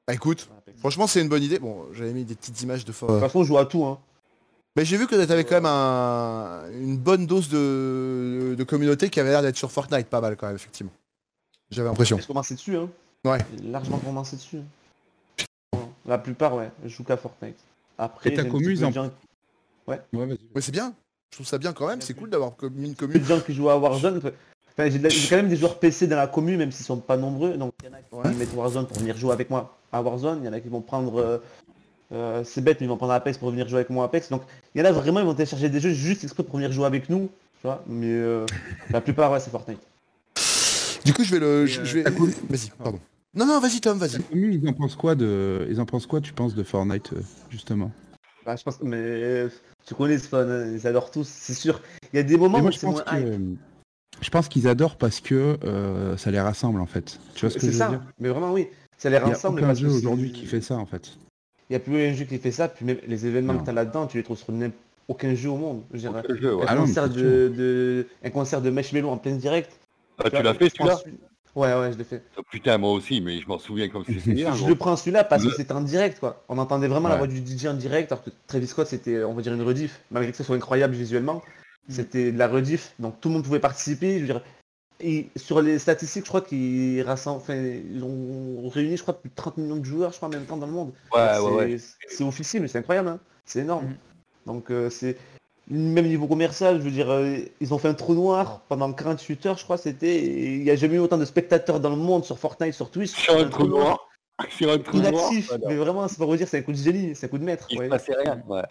[0.07, 0.49] Bah, écoute.
[0.67, 1.59] De franchement, c'est une bonne idée.
[1.59, 3.21] Bon, j'avais mis des petites images de toute fois.
[3.21, 3.99] façon, on joue à tout, hein.
[4.77, 9.19] Mais j'ai vu que t'avais quand même un- une bonne dose de, de communauté qui
[9.19, 10.93] avait l'air d'être sur Fortnite, pas mal quand même, effectivement.
[11.71, 12.19] J'avais l'impression.
[12.19, 12.89] Je commençais dessus, hein.
[13.25, 13.39] Ouais.
[13.59, 14.61] J'ai largement commencé dessus.
[16.07, 17.57] La plupart, ouais, je joue qu'à Fortnite.
[17.99, 19.11] Après, Et ta j'ai en- de gens-
[19.87, 20.01] Ouais.
[20.13, 20.95] Ouais, c'est bien.
[21.31, 23.25] Je trouve ça bien quand même, c'est cool d'avoir comme- une commune.
[23.25, 24.19] gens qui jouent à Warzone.
[24.77, 27.57] Enfin, j'ai quand même des joueurs PC dans la commune, même s'ils sont pas nombreux.
[27.57, 28.33] Donc il y en a qui Ouais.
[28.33, 30.41] vont mettre Warzone pour venir jouer avec moi à Warzone.
[30.43, 31.19] Il y en a qui vont prendre.
[31.21, 31.39] euh,
[32.13, 34.31] euh, c'est bête, mais ils vont prendre Apex pour venir jouer avec moi à Apex.
[34.31, 34.43] Donc
[34.75, 36.87] il y en a vraiment, ils vont télécharger des jeux juste exprès pour venir jouer
[36.87, 37.29] avec nous.
[37.61, 38.47] Tu vois mais euh,
[38.91, 39.79] la plupart, ouais, c'est Fortnite.
[41.05, 41.67] Du coup, je vais le.
[41.67, 42.07] Je, Et, je vais...
[42.09, 42.11] euh,
[42.49, 42.99] Vas-y, pardon.
[43.35, 44.19] Non, non, vas-y, Tom, vas-y.
[44.33, 47.93] Ils en pensent quoi de, ils en pensent quoi, tu penses, de Fortnite, euh, justement?
[48.45, 48.85] Bah, je pense que.
[48.85, 49.49] Mais euh,
[49.91, 51.81] tu connais Spawn, hein, ils adorent tous, c'est sûr.
[52.13, 53.59] Il y a des moments moi, où je c'est pense moins que, hype.
[54.21, 57.19] je pense qu'ils adorent parce que euh, ça les rassemble, en fait.
[57.35, 58.01] Tu vois ce que je veux ça, dire?
[58.21, 58.69] mais vraiment oui.
[58.99, 61.11] Ça les Il n'y a rassemble aucun jeu aujourd'hui qui fait ça, en fait.
[61.69, 63.59] Il n'y a plus un jeu qui fait ça, puis même les événements Non.
[63.59, 65.83] que tu as là-dedans, tu les trouves sur n'importe- aucun jeu au monde.
[65.91, 66.63] Je veux dire, Aucun jeu, ouais.
[66.63, 69.73] un, Ah concert de, de- un concert de en plein direct.
[70.19, 70.99] Ah, tu l'as fait celui-là?
[70.99, 71.19] celui-
[71.57, 72.23] Ouais, ouais, je l'ai fait.
[72.39, 74.55] Ah, Putain, moi aussi, mais je m'en souviens comme si c'était hier.
[74.55, 76.45] Je le prends celui-là parce que c'était en direct, quoi.
[76.49, 79.35] On entendait vraiment la voix du DJ en direct, alors que Travis Scott, c'était, on
[79.35, 80.01] va dire, une rediff.
[80.11, 81.43] Malgré que ce soit incroyable visuellement,
[81.89, 84.15] c'était de la rediff, donc tout le monde pouvait participer.
[84.17, 84.43] Je veux dire,
[85.01, 89.31] et sur les statistiques, je crois qu'ils rassemblent, enfin, ils ont réuni, je crois, plus
[89.31, 90.93] de 30 millions de joueurs, je crois, en même temps dans le monde.
[91.15, 91.77] Ouais, C'est- ouais, ouais.
[92.09, 93.19] C'est officiel, mais c'est incroyable, hein.
[93.47, 93.87] c'est énorme.
[93.87, 93.97] Mhm.
[94.47, 95.17] Donc euh, c'est
[95.71, 99.47] même niveau commercial, je veux dire, euh, ils ont fait un trou noir pendant 48
[99.47, 100.17] heures, je crois, c'était.
[100.17, 102.91] et Il n'y a jamais eu autant de spectateurs dans le monde sur Fortnite, sur
[102.91, 103.11] Twitch.
[103.13, 104.07] Sur un trou noir.
[104.51, 105.31] Sur un trou noir.
[105.49, 105.69] Voilà.
[105.69, 107.45] mais vraiment, c'est pas vous dire, c'est un coup de génie, c'est un coup de
[107.45, 107.67] maître.
[107.71, 107.99] Il ouais.
[107.99, 108.43] se rien.
[108.49, 108.63] Ouais,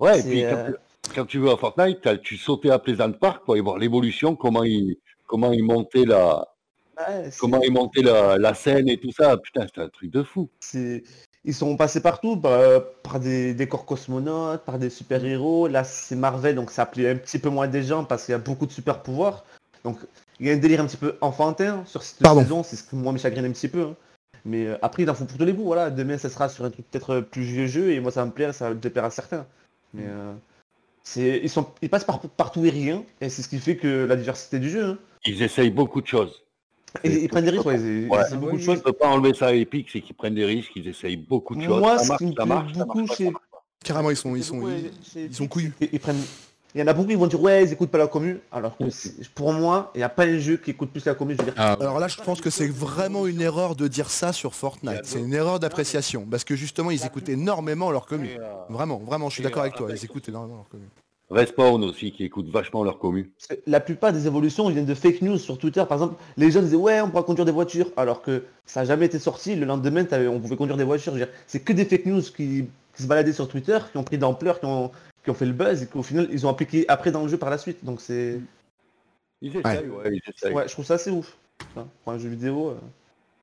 [0.00, 0.70] ouais et C'est, puis quand, euh,
[1.02, 4.36] tu- quand tu joues à Fortnite, tu sautais à Pleasant Park pour y voir l'évolution,
[4.36, 4.96] comment il,
[5.26, 6.46] comment il montait la,
[6.98, 9.38] Ouais, c'est- comment il montait la, la scène et tout ça.
[9.38, 10.50] Putain, c'était un truc de fou.
[10.60, 11.02] c'est-
[11.48, 12.60] ils sont passés partout, par,
[13.02, 15.66] par des décors cosmonautes, par des super-héros.
[15.66, 18.36] Là, c'est Marvel, donc ça plaît un petit peu moins des gens parce qu'il y
[18.36, 19.44] a beaucoup de super-pouvoirs.
[19.82, 19.98] Donc,
[20.38, 22.42] il y a un délire un petit peu enfantin sur cette Pardon.
[22.42, 23.82] saison, c'est ce qui moi me chagrine un petit peu.
[23.82, 23.94] hein.
[24.44, 25.64] Mais euh, après, il en faut pour tous les goûts.
[25.64, 28.26] Voilà, demain, ça sera sur un truc peut-être plus vieux jeu et moi, ça va
[28.26, 29.46] me plaire, ça va déplaire à certains.
[29.94, 30.32] Mais euh,
[31.02, 34.04] c'est, ils, sont, ils passent par, partout et rien, et c'est ce qui fait que
[34.04, 34.84] la diversité du jeu.
[34.84, 34.98] hein.
[35.24, 36.42] Ils essayent beaucoup de choses.
[37.04, 38.18] Et ils prennent des risques, ouais, ils, Ouais.
[38.36, 38.82] beaucoup de Je choses.
[38.82, 41.62] peux pas enlever ça à Epic, c'est qu'ils prennent des risques, ils essayent beaucoup de
[41.62, 41.78] choses.
[41.80, 43.42] Moi, ça ce marche, ça ça beaucoup marche ça marche.
[43.84, 44.60] Carrément, ils sont, ils sont,
[45.16, 45.72] ils, sont couillus.
[45.80, 46.22] ils, ils prennent...
[46.74, 48.76] Il y en a beaucoup qui vont dire ouais ils écoutent pas la commu alors
[48.76, 48.84] que
[49.34, 51.44] pour moi il n'y a pas un jeu qui écoute plus la commu je veux
[51.46, 54.54] dire Ah, Alors là, je pense que c'est vraiment une erreur de dire ça sur
[54.54, 55.00] Fortnite.
[55.04, 56.26] C'est une erreur d'appréciation.
[56.30, 58.28] Parce que justement, ils écoutent énormément leur commu.
[58.38, 59.88] Euh, Vraiment, vraiment, je suis d'accord euh, avec toi.
[59.90, 60.84] Ils écoutent énormément leur commu.
[61.30, 63.30] Respawn aussi, qui écoute vachement leur commu.
[63.66, 65.84] la plupart des évolutions viennent de fake news sur Twitter.
[65.86, 67.90] Par exemple les gens disaient ouais on pourra conduire des voitures.
[67.96, 69.54] Alors que ça n'a jamais été sorti.
[69.54, 71.14] Le lendemain on pouvait conduire des voitures.
[71.46, 74.58] C'est que des fake news qui, qui se baladaient sur Twitter qui ont pris d'ampleur
[74.58, 74.90] qui ont,
[75.22, 77.36] qui ont fait le buzz et qu'au final ils ont appliqué après dans le jeu
[77.36, 77.84] par la suite.
[77.84, 78.40] Donc c'est
[79.42, 80.54] Ils essayent, ouais, ils essayent.
[80.54, 81.36] ouais je trouve ça assez ouf.
[81.74, 82.74] Pour un jeu vidéo euh.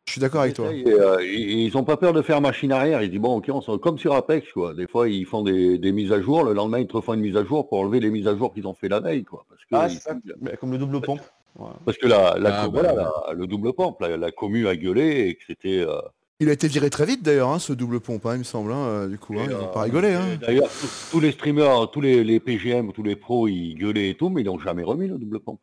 [0.07, 0.71] Je suis d'accord avec toi.
[0.71, 3.01] Et, euh, ils- ils ont pas peur de faire machine arrière.
[3.01, 4.73] Ils disent bon ok, on s'en- comme sur Apex quoi.
[4.73, 6.43] Des fois ils font des, des mises à jour.
[6.43, 8.53] Le lendemain ils te refont une mise à jour pour enlever les mises à jour
[8.53, 9.45] qu'ils ont fait la veille quoi.
[9.49, 11.21] Parce que, ah ils- c'est ça Mais comme le double pompe
[11.57, 11.67] Ouais.
[11.85, 13.09] parce que la, la, Ah, co- bah, voilà, ouais.
[13.29, 15.79] la- le double pompe, la, la commu a gueulé et que c'était.
[15.79, 15.99] euh,
[16.41, 18.73] Il a été viré très vite d'ailleurs, hein, ce double pompe, hein, il me semble.
[18.73, 20.13] hein, euh, du coup, hein, ils euh, ont pas rigolé.
[20.13, 20.37] Hein.
[20.41, 24.15] D'ailleurs tous, tous les streamers, tous les, les PGM, tous les pros ils gueulaient et
[24.15, 25.59] tout, mais ils n'ont jamais remis le double pompe.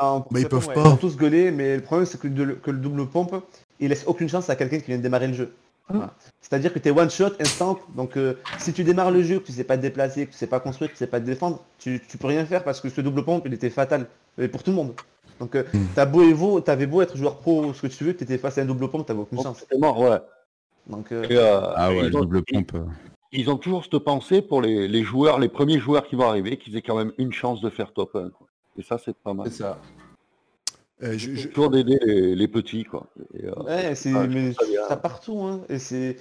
[0.00, 0.82] Non, Mais ils peuvent ouais, pas.
[0.84, 3.36] Ils ont tous gueulé, mais le problème c'est que, de- que le double pompe,
[3.80, 5.54] il laisse aucune chance à quelqu'un qui vient de démarrer le jeu.
[5.88, 6.12] Voilà.
[6.42, 9.46] C'est-à-dire que tu es one shot, instant, donc euh, si tu démarres le jeu, que
[9.46, 11.24] tu sais pas te déplacer, que tu sais pas construire, que tu sais pas te
[11.24, 14.06] défendre, tu, tu peux rien faire parce que ce double pompe il était fatal.
[14.38, 14.92] Et pour tout le monde.
[15.40, 15.86] Donc euh, Hmm.
[15.94, 18.58] t'as beau t'avais beau être joueur pro ou ce que tu veux, tu étais face
[18.58, 19.60] à un double pompe, t'avais aucune chance.
[19.60, 20.18] C'était mort, ouais.
[20.88, 22.72] Donc euh, Et, euh, Ah ouais, ils, ont, double pompe.
[22.74, 22.84] euh.
[23.32, 26.56] ils ont toujours cette pensée pour les, les joueurs, les premiers joueurs qui vont arriver,
[26.58, 28.28] qu'ils aient quand même une chance de faire top 1.
[28.30, 28.46] quoi.
[28.76, 29.46] Et ça c'est pas mal.
[29.50, 29.78] c'est ça.
[31.02, 33.06] Euh, je- je- Toujours d'aider les, les petits quoi.
[33.34, 34.52] Et, euh, Ouais, c'est Ah, mais
[34.88, 35.60] ça partout hein.
[35.68, 36.16] Et c'est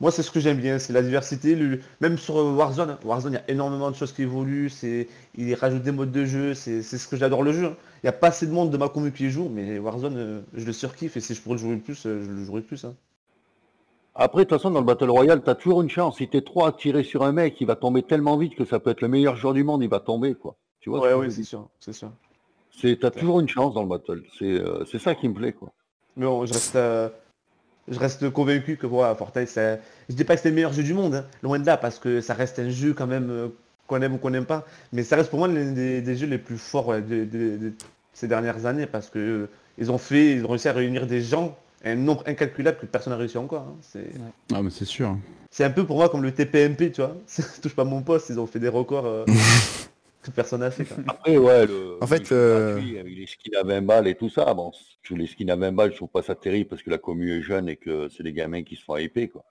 [0.00, 2.98] moi c'est ce que j'aime bien, c'est la diversité, le- même sur euh, Warzone, hein.
[3.04, 6.24] Warzone il y a énormément de choses qui évoluent, c'est il rajoute des modes de
[6.24, 7.66] jeu, c'est c'est ce que j'adore le jeu.
[7.66, 7.76] hein.
[8.02, 10.16] Il n'y a pas assez de monde de ma commu qui y joue, mais Warzone
[10.16, 12.84] euh, je le surkiffe et si je pourrais le jouer plus, je le jouerai plus.
[12.84, 12.94] hein.
[14.14, 16.16] Après, de toute façon, dans le Battle Royale, t'as toujours une chance.
[16.16, 18.80] Si t'es trop à tirer sur un mec, il va tomber tellement vite que ça
[18.80, 20.56] peut être le meilleur joueur du monde, il va tomber, quoi.
[20.80, 22.10] Tu vois ce Ouais veux c'est sûr, c'est sûr.
[22.80, 24.22] C'est, t'as toujours une chance dans le battle.
[24.38, 25.72] C'est, euh, c'est ça qui me plaît, quoi.
[26.16, 27.08] Mais bon, je reste euh,
[27.88, 29.76] je reste convaincu que voilà, Fortnite, ça...
[30.08, 31.98] je dis pas que c'est le meilleur jeu du monde, hein, loin de là, parce
[31.98, 33.48] que ça reste un jeu quand même euh,
[33.86, 34.66] qu'on aime ou qu'on n'aime pas.
[34.92, 37.56] Mais ça reste pour moi l'un des, des jeux les plus forts ouais, de, de-
[37.56, 37.72] de
[38.12, 41.22] ces dernières années, parce que euh, ils ont fait, ils ont réussi à réunir des
[41.22, 43.62] gens, un nombre incalculable que personne n'a réussi encore.
[43.62, 43.76] hein.
[43.80, 44.10] C'est,
[44.52, 45.16] Ah mais c'est sûr.
[45.50, 47.16] c'est un peu pour moi comme le TPMP, tu vois.
[47.62, 49.24] Touche pas mon poste, ils ont fait des records euh,
[50.22, 50.86] que personne n'a fait.
[51.06, 54.14] Après, ouais, le, En fait, le euh, gratuit avec les skins à 20 balles et
[54.14, 54.72] tout ça, bon,
[55.10, 57.42] les skins à 20 balles, je trouve pas ça terrible parce que la commu est
[57.42, 59.44] jeune et que c'est des gamins qui se font hyper, quoi.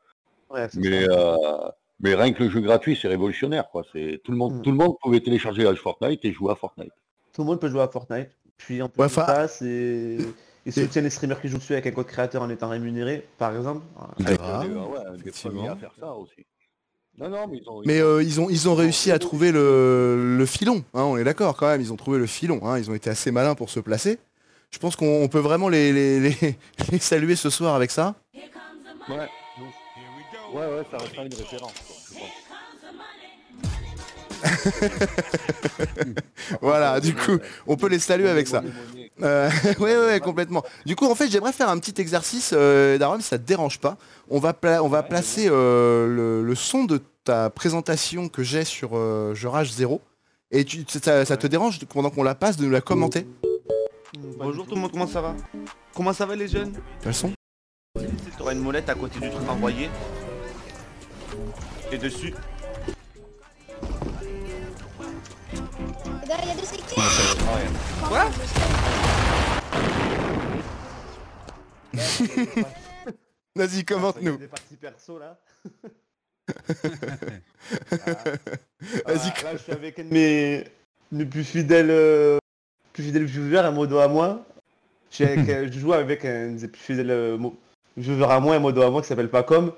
[0.50, 1.36] Ouais, Mais, euh,
[2.00, 3.84] mais rien que le jeu gratuit, c'est révolutionnaire, quoi.
[3.92, 4.62] C'est, tout le monde, Mm.
[4.62, 6.92] tout le monde pouvait télécharger la Fortnite et jouer à Fortnite.
[7.34, 8.30] Tout le monde peut jouer à Fortnite.
[8.58, 10.18] Puis en plus Ouais, ça, c'est...
[10.66, 13.56] Ils soutiennent les streamers qui jouent dessus avec un code créateur en étant rémunérés, par
[13.56, 13.86] exemple.
[13.98, 16.46] Ah, euh, des- ouais, à faire ça aussi.
[17.18, 17.82] Non, non, mais ils ont.
[17.86, 21.04] Mais ils ont- euh, ils ont ils ont réussi à trouver le, le filon, hein,
[21.04, 23.32] on est d'accord quand même, ils ont trouvé le filon, hein, ils ont été assez
[23.32, 24.20] malins pour se placer.
[24.70, 26.56] Je pense qu'on on peut vraiment les, les, les-
[26.92, 28.16] les saluer ce soir avec ça.
[29.10, 31.74] Ouais, ouais, ouais, ça restera une référence.
[31.88, 32.47] quoi, je pense.
[36.62, 38.64] Voilà, du coup, on peut les saluer avec ça.
[39.22, 40.64] Euh, ouais, ouais, ouais, complètement.
[40.86, 43.80] Du coup, en fait, j'aimerais faire un petit exercice, euh, Darum, si ça te dérange
[43.80, 43.98] pas.
[44.30, 48.64] On va, pla- on va placer euh, le, le son de ta présentation que j'ai
[48.64, 50.02] sur euh, Je Rage 0.
[50.52, 53.28] Et tu, ça, ça te dérange pendant qu'on la passe de nous la commenter?
[54.38, 55.36] Bonjour tout le monde, comment ça va?
[55.94, 56.74] Comment ça va les jeunes?
[57.02, 57.32] T'as le son?
[58.00, 59.90] Tu auras une molette à côté du truc envoyé.
[61.92, 62.34] Et dessus.
[66.30, 66.84] Il y a des séquelles.
[68.04, 68.26] Quoi
[73.56, 74.38] Vas-y, commente-nous.
[74.38, 75.40] Des parties perso là.
[79.06, 80.66] Vas-y, Ah, là, je suis avec un de mes,
[81.14, 82.40] mes plus fidèles, euh,
[82.92, 84.46] plus fidèles viewers, un modo à moi.
[85.10, 87.38] Je, suis avec, je joue avec un des plus fidèles euh,
[87.96, 89.72] viewers à moi, un modo à moi qui s'appelle Pacom.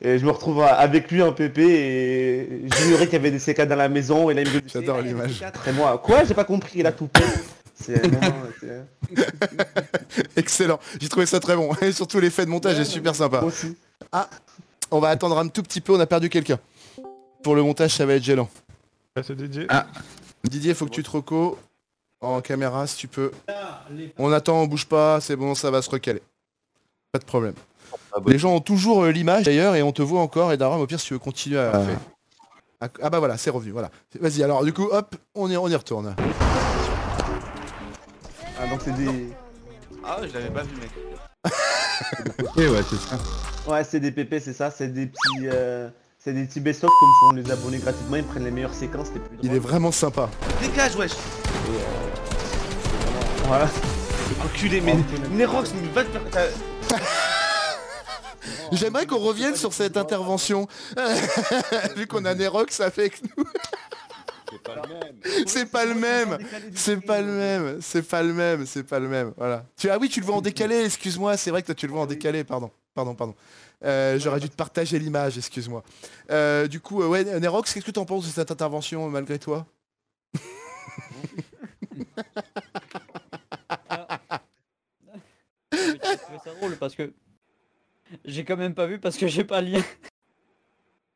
[0.00, 3.62] Et je me retrouve avec lui en PP et j'ignorais qu'il y avait des CK
[3.62, 5.42] dans la maison et là il me dit J'adore l'image.
[5.66, 7.08] Et moi, quoi J'ai pas compris, il a tout.
[7.74, 8.86] C'est un
[10.36, 10.78] Excellent.
[11.00, 11.74] J'ai trouvé ça très bon.
[11.80, 13.40] Et surtout l'effet de montage est super sympa.
[13.40, 13.76] Moi aussi.
[14.90, 16.58] on va attendre un tout petit peu, on a perdu quelqu'un.
[17.42, 18.48] Pour le montage, ça va être gênant.
[19.16, 19.66] Ah, c'est Didier.
[19.68, 19.86] Ah.
[20.44, 21.58] Didier, faut que tu te reco
[22.20, 23.32] en caméra si tu peux.
[24.16, 26.22] On attend, on bouge pas, c'est bon, ça va se recaler.
[27.12, 27.54] Pas de problème.
[28.18, 28.32] Ah bah.
[28.32, 30.86] Les gens ont toujours euh, l'image d'ailleurs et on te voit encore et Daram au
[30.86, 31.82] pire si tu veux continuer à...
[32.80, 33.90] à- Ah bah voilà, c'est revenu, voilà.
[34.20, 36.14] Vas-y, alors du coup, hop, on y, on y retourne.
[38.60, 39.32] Ah, donc c'est des...
[40.04, 40.90] Ah, je l'avais pas vu, mec.
[42.56, 43.18] Et ouais, c'est ça.
[43.70, 45.46] Ouais, c'est des PP, c'est ça, c'est des petits...
[45.46, 49.08] euh, C'est des petits best-of comme font les abonnés gratuitement, ils prennent les meilleures séquences,
[49.14, 50.28] les plus Il est vraiment sympa.
[50.60, 51.12] Dégage, wesh.
[53.44, 53.68] Voilà.
[54.44, 54.94] Enculé, mais
[55.32, 56.48] Nerox, mais va te faire.
[58.72, 60.66] J'aimerais qu'on revienne sur cette intervention.
[61.96, 63.44] Vu qu'on a Nerox avec nous.
[64.50, 65.18] C'est pas le même.
[65.46, 66.38] C'est pas le même.
[66.74, 67.78] C'est pas le même.
[67.80, 68.66] C'est pas le même.
[68.66, 69.32] C'est pas le même.
[69.36, 69.64] Voilà.
[69.76, 71.36] Tu, ah oui, tu le vois en décalé, excuse-moi.
[71.36, 72.70] C'est vrai que toi tu le vois en décalé, pardon.
[72.94, 73.34] Pardon, pardon.
[73.84, 75.82] Euh, J'aurais dû te partager l'image, excuse-moi.
[76.30, 79.38] Euh, du coup, euh, ouais, Nerox, qu'est-ce que tu en penses de cette intervention malgré
[79.38, 79.66] toi?
[86.44, 87.12] Ça drôle parce que
[88.24, 89.82] j'ai quand même pas vu parce que j'ai pas le lien.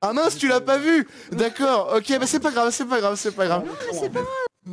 [0.00, 3.14] Ah mince, tu l'as pas vu D'accord, ok, bah c'est pas grave, c'est pas grave,
[3.16, 3.64] c'est pas grave.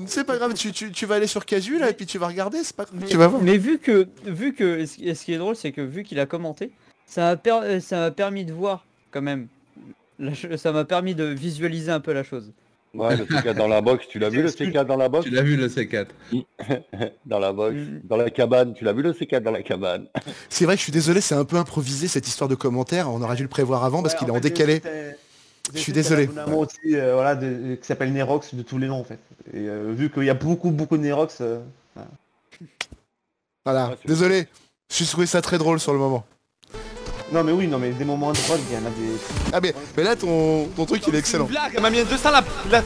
[0.08, 2.27] C'est pas grave, tu, tu- tu vas aller sur Casu là et puis tu vas
[2.27, 2.97] regarder, c'est pas grave.
[2.99, 3.41] Mais, Tu vas voir.
[3.41, 6.19] mais vu que, vu que, ce qui ce qui est drôle, c'est que vu qu'il
[6.19, 6.71] a commenté,
[7.05, 9.47] ça m'a per- ça m'a permis de voir quand même.
[10.19, 12.51] la ça m'a permis de visualiser un peu la chose.
[12.95, 15.25] Ouais, le C4 dans la box, tu l'as vu le C4 dans la box?
[15.25, 16.08] Tu l'as vu le C4
[17.25, 20.08] Dans la box, dans la cabane, tu l'as vu le C4 dans la cabane?
[20.49, 23.10] C'est vrai que je suis désolé, c'est un peu improvisé cette histoire de commentaire.
[23.12, 24.82] On aurait dû le prévoir avant parce Ouais, qu'il est en décalé.
[25.71, 26.23] Je suis fait un désolé.
[26.23, 29.19] abonnement aussi, euh, voilà, de- qui s'appelle Nerox de tous les noms en fait.
[29.54, 31.60] Et euh, vu qu'il y a beaucoup beaucoup de Nerox, euh,
[33.65, 34.47] Voilà, Ouais, désolé.
[34.91, 36.25] J'ai trouvé ça très drôle sur le moment.
[37.32, 39.18] Non mais oui, non mais des moments drôles, il y en a des...
[39.54, 41.46] Ah mais, mais là ton, ton truc il est excellent.
[41.46, 42.44] Blague, elle m'a mis un 200 là.
[42.72, 42.84] là.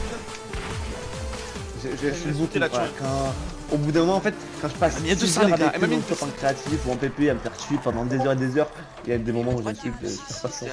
[1.82, 2.98] J'ai j'ai- je suis beaucoup, la voilà, tuerie.
[3.00, 3.34] quand...
[3.72, 5.40] Au bout d'un moment en fait, quand je passe Elle m'a mis un 6 200,
[5.40, 7.76] heures avec elle m'a eux mis en créatif ou en PP à me faire tuer
[7.82, 8.70] pendant des heures et des heures,
[9.06, 10.64] il y a des moments où j'insulte, euh, ça passe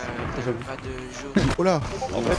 [0.46, 0.58] j'avoue.
[0.66, 1.50] Pas de jeu.
[1.58, 1.82] Oh là
[2.14, 2.38] En fait,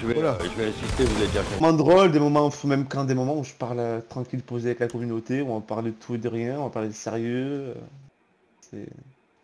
[0.00, 0.20] je vais, je
[0.62, 3.44] vais insister, vous êtes déjà Des moments drôles, des moments, même quand des moments où
[3.44, 6.28] je parle euh, tranquille posé avec la communauté, où on parle de tout et de
[6.28, 7.74] rien, on va parler de sérieux.
[7.74, 7.74] euh,
[8.70, 8.88] c'est-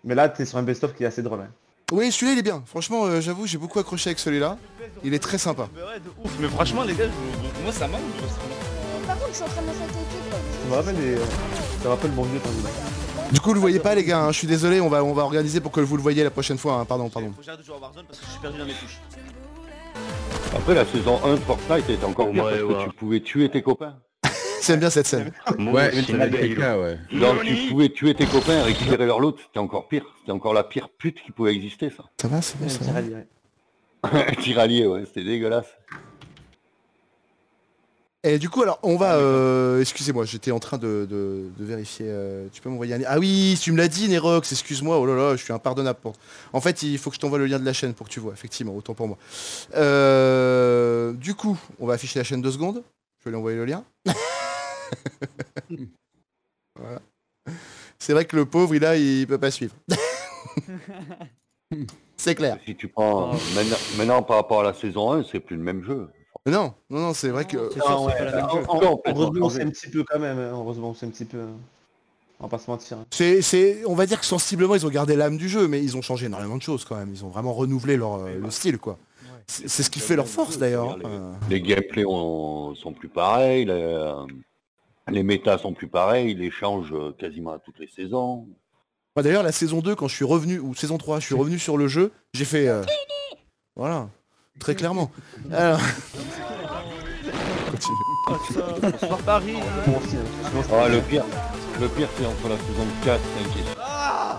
[0.04, 1.40] Mais là, t'es sur un best-of qui est assez drôle.
[1.40, 1.50] hein.
[1.92, 2.62] Oui, celui-là il est bien.
[2.66, 4.56] Franchement, euh, j'avoue, j'ai beaucoup accroché avec celui-là.
[5.04, 5.68] Il est très sympa.
[5.74, 6.32] Mais ouais, de ouf.
[6.40, 8.00] Mais franchement, les gars, je- moi ça manque.
[9.06, 11.16] Par contre, je suis en train de me faire Ça me rappelle, des...
[11.18, 12.48] ça me rappelle bon vieux temps.
[13.30, 15.12] Du coup, vous le voyez pas les gars, hein, je suis désolé, on va, on
[15.12, 16.74] va organiser pour que vous le voyez la prochaine fois.
[16.74, 16.84] hein.
[16.86, 17.30] Pardon, pardon.
[17.34, 18.98] Faut que j'arrête de jouer à Warzone parce que je suis perdu dans mes touches.
[20.54, 23.62] Après, la saison 1 de Fortnite était encore pire parce que tu pouvais tuer tes
[23.62, 23.96] copains.
[24.62, 25.32] C'est bien cette scène.
[25.58, 26.96] Ouais, c'est le cas, ouais.
[27.12, 30.04] Donc tu pouvais tuer tes copains et récupérer leur loot, c'était encore pire.
[30.20, 32.04] C'était encore la pire pute qui pouvait exister, ça.
[32.20, 34.32] Ça va, c'est bon, ça va.
[34.40, 35.66] Tiralier, ouais, c'était dégueulasse.
[38.24, 39.16] Et du coup, alors, on va...
[39.16, 42.06] euh, Excusez-moi, j'étais en train de, de- de vérifier.
[42.08, 43.00] euh, Tu peux m'envoyer un...
[43.08, 44.96] Ah oui, tu me l'as dit, Nerox, excuse-moi.
[45.00, 45.98] Oh là là, je suis impardonnable.
[46.00, 46.12] pour-
[46.52, 48.20] En fait, il faut que je t'envoie le lien de la chaîne pour que tu
[48.20, 49.18] vois, effectivement, autant pour moi.
[49.74, 52.84] Euh, Du coup, on va afficher la chaîne deux secondes.
[53.18, 53.84] Je vais lui envoyer le lien.
[56.78, 57.00] Voilà.
[57.98, 59.74] C'est vrai que le pauvre, il a, il peut pas suivre.
[62.16, 62.58] c'est clair.
[62.66, 65.84] Si tu prends maintenant, maintenant, par rapport à la saison 1, c'est plus le même
[65.84, 66.08] jeu.
[66.46, 67.58] Non, non, non, c'est vrai que...
[67.82, 68.08] En-
[68.68, 70.38] en- Heureusement, c'est un petit peu quand même.
[70.38, 71.40] hein, Heureusement, c'est un petit peu.
[71.40, 71.56] hein.
[72.40, 72.98] On va pas se mentir.
[73.12, 75.96] C'est, c'est, on va dire que sensiblement ils ont gardé l'âme du jeu, mais ils
[75.96, 77.12] ont changé énormément de choses quand même.
[77.14, 78.98] Ils ont vraiment renouvelé leur euh, le style quoi.
[79.46, 80.98] C'est, c'est ce qui fait leur force d'ailleurs.
[80.98, 81.32] Les, hein.
[81.48, 83.64] les gameplays ont- sont plus pareils,
[85.10, 88.46] les, métas sont plus pareils, ils les changent euh, quasiment à toutes les saisons.
[89.16, 91.58] Moi, d'ailleurs la saison 2 quand je suis revenu ou saison 3, je suis revenu
[91.58, 92.82] sur le jeu, j'ai fait euh,
[93.76, 94.08] voilà,
[94.58, 95.10] très clairement.
[95.52, 95.80] Alors...
[98.26, 98.82] Continue.
[98.82, 99.56] Bonsoir Paris.
[100.72, 101.24] Ah, le pire,
[101.80, 103.64] le pire c'est entre la saison 4 5 et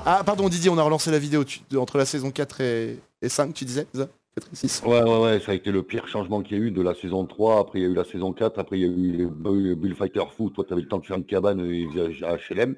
[0.06, 3.30] Ah pardon Didier, on a relancé la vidéo tu- entre la saison 4 et, et
[3.30, 4.08] 5 tu disais ça?
[4.36, 4.84] 4 et 6.
[4.86, 6.94] Ouais, ouais, ouais, ça a été le pire changement qu'il y a eu de la
[6.96, 7.60] saison 3.
[7.60, 8.60] Après, il y a eu la saison 4.
[8.60, 10.54] Après, il y a eu les Bu- Bullfighter Foot.
[10.56, 11.88] Toi, tu avais le temps de faire une cabane et
[12.24, 12.76] à HLM.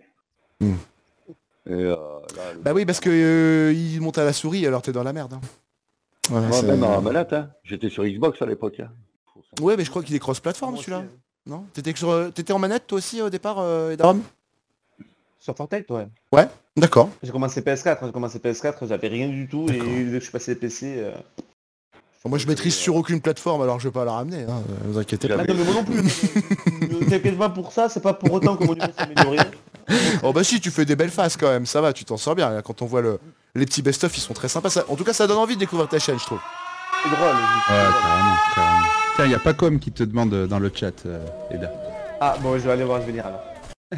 [0.59, 0.73] Hmm.
[1.67, 1.95] Et, euh,
[2.35, 5.01] là, le- Bah oui parce que euh, il monte à la souris alors t'es dans
[5.03, 5.33] la merde.
[5.33, 5.41] hein.
[6.29, 7.49] Voilà, Ouais, même à manette, hein.
[7.63, 8.79] J'étais sur Xbox à l'époque.
[8.79, 8.91] hein.
[9.61, 10.99] Ouais mais je crois qu'il est cross-platform aussi, celui-là.
[11.05, 11.07] hein.
[11.47, 11.65] Non?
[11.73, 13.95] T'étais, sur- t'étais en manette toi aussi au départ euh,
[15.39, 16.07] Sur Fortnite, ouais.
[16.77, 17.09] D'accord.
[17.23, 20.31] J'ai commencé PS4, j'ai commencé PS4, j'avais rien du tout, et dès que je suis
[20.31, 20.95] passé PC...
[20.97, 21.11] euh,
[22.25, 24.97] Moi je maîtrise sur aucune plateforme alors je vais pas la ramener, hein, euh, vous
[24.97, 25.35] inquiétez pas.
[25.39, 28.57] Ah non mais moi non plus Ne t'inquiète pas pour ça, c'est pas pour autant
[28.57, 29.37] que mon niveau s'est amélioré.
[30.23, 32.35] Oh bah si tu fais des belles faces quand même, ça va, tu t'en sors
[32.35, 33.19] bien là, quand on voit le,
[33.53, 34.69] les petits best-of ils sont très sympas.
[34.69, 36.39] Ça- en tout cas ça donne envie de découvrir ta chaîne je trouve.
[37.03, 37.29] C'est drôle.
[37.29, 38.81] je- Ouais, carrément, carrément.
[39.15, 41.71] Tiens, il n'y a pas comme qui te demande euh, dans le chat, euh, Eda.
[42.19, 43.43] Ah bon, je vais aller voir, je vais lire alors.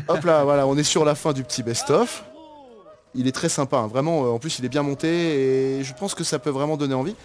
[0.10, 2.24] Hop là, voilà, on est sur la fin du petit best-of.
[3.16, 5.08] Il est très sympa, hein, vraiment, euh, en plus il est bien monté
[5.80, 7.16] et je pense que ça peut vraiment donner envie.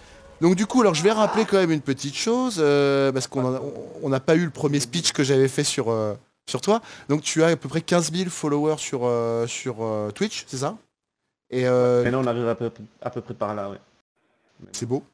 [0.42, 4.08] Donc du coup, alors je vais rappeler quand même une petite chose, euh, parce qu'on
[4.08, 6.14] n'a pas eu le premier speech que j'avais fait sur, euh,
[6.46, 6.82] sur toi.
[7.08, 9.76] Donc tu as à peu près 15 000 followers sur, euh, sur
[10.16, 10.76] Twitch, c'est ça?
[11.48, 13.78] Et Maintenant on arrive à peu, à peu près par là, ouais.
[14.72, 15.04] c'est beau,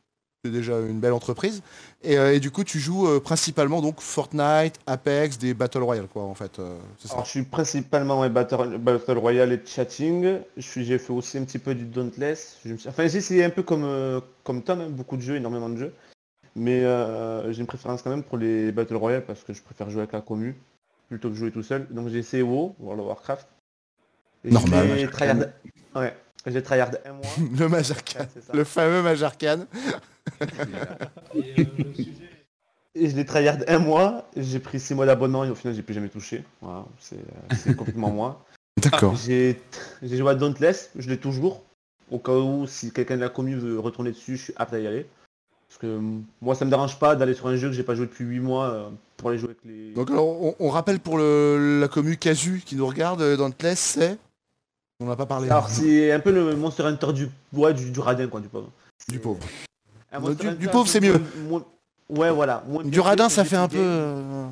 [0.45, 1.63] c'est déjà une belle entreprise.
[2.03, 6.07] Et, euh, et du coup, tu joues euh, principalement donc Fortnite, Apex, des Battle Royale
[6.07, 6.59] quoi en fait.
[6.61, 10.39] euh, ça Alors je suis principalement ouais, Battle, Battle Royale et chatting.
[10.57, 12.59] J'ai fait aussi un petit peu du Dauntless.
[12.65, 15.37] Je me suis- Enfin ici c'est un peu comme, comme Tom, hein, beaucoup de jeux,
[15.37, 15.93] énormément de jeux.
[16.55, 19.91] Mais euh, j'ai une préférence quand même pour les Battle Royale parce que je préfère
[19.91, 20.57] jouer avec la commu
[21.09, 21.87] plutôt que jouer tout seul.
[21.91, 23.49] Donc j'ai essayé WoW, World of Warcraft.
[24.45, 24.99] Et Normal.
[24.99, 25.37] J'ai tryhard...
[25.97, 27.23] Ouais, j'ai tryhard un mois.
[27.59, 29.67] le Majarkan, Ouais, le fameux Majarkan.
[33.01, 35.83] Et je l'ai tryhard un mois, j'ai pris 6 mois d'abonnement et au final j'ai
[35.83, 36.43] plus jamais touché.
[36.61, 38.45] Voilà, c'est euh, complètement moi.
[38.83, 39.15] D'accord.
[39.17, 39.57] J'ai
[40.03, 41.63] joué à Dauntless, je l'ai toujours.
[42.11, 44.81] Au cas où si quelqu'un de la commu veut retourner dessus, je suis apte à
[44.81, 45.07] y aller.
[45.69, 47.95] Parce que mm, moi ça me dérange pas d'aller sur un jeu que j'ai pas
[47.95, 49.93] joué depuis 8 mois euh, pour aller jouer avec les.
[49.93, 53.83] Donc alors, on, on rappelle pour le, la commu Casu qui nous regarde euh, test,
[53.83, 54.19] c'est...
[55.01, 55.49] On n'a pas parlé.
[55.49, 58.71] Alors c'est un peu le Monster Hunter du ouais, du, du radin quoi du pauvre.
[59.09, 59.39] Du pauvre.
[60.13, 60.21] Un
[60.55, 61.19] Du- pauvre, c'est mieux.
[61.49, 61.65] moins- moins-
[62.11, 62.65] Ouais voilà.
[62.67, 63.77] moins Du radin, ça fait un peu...
[63.79, 64.47] euh,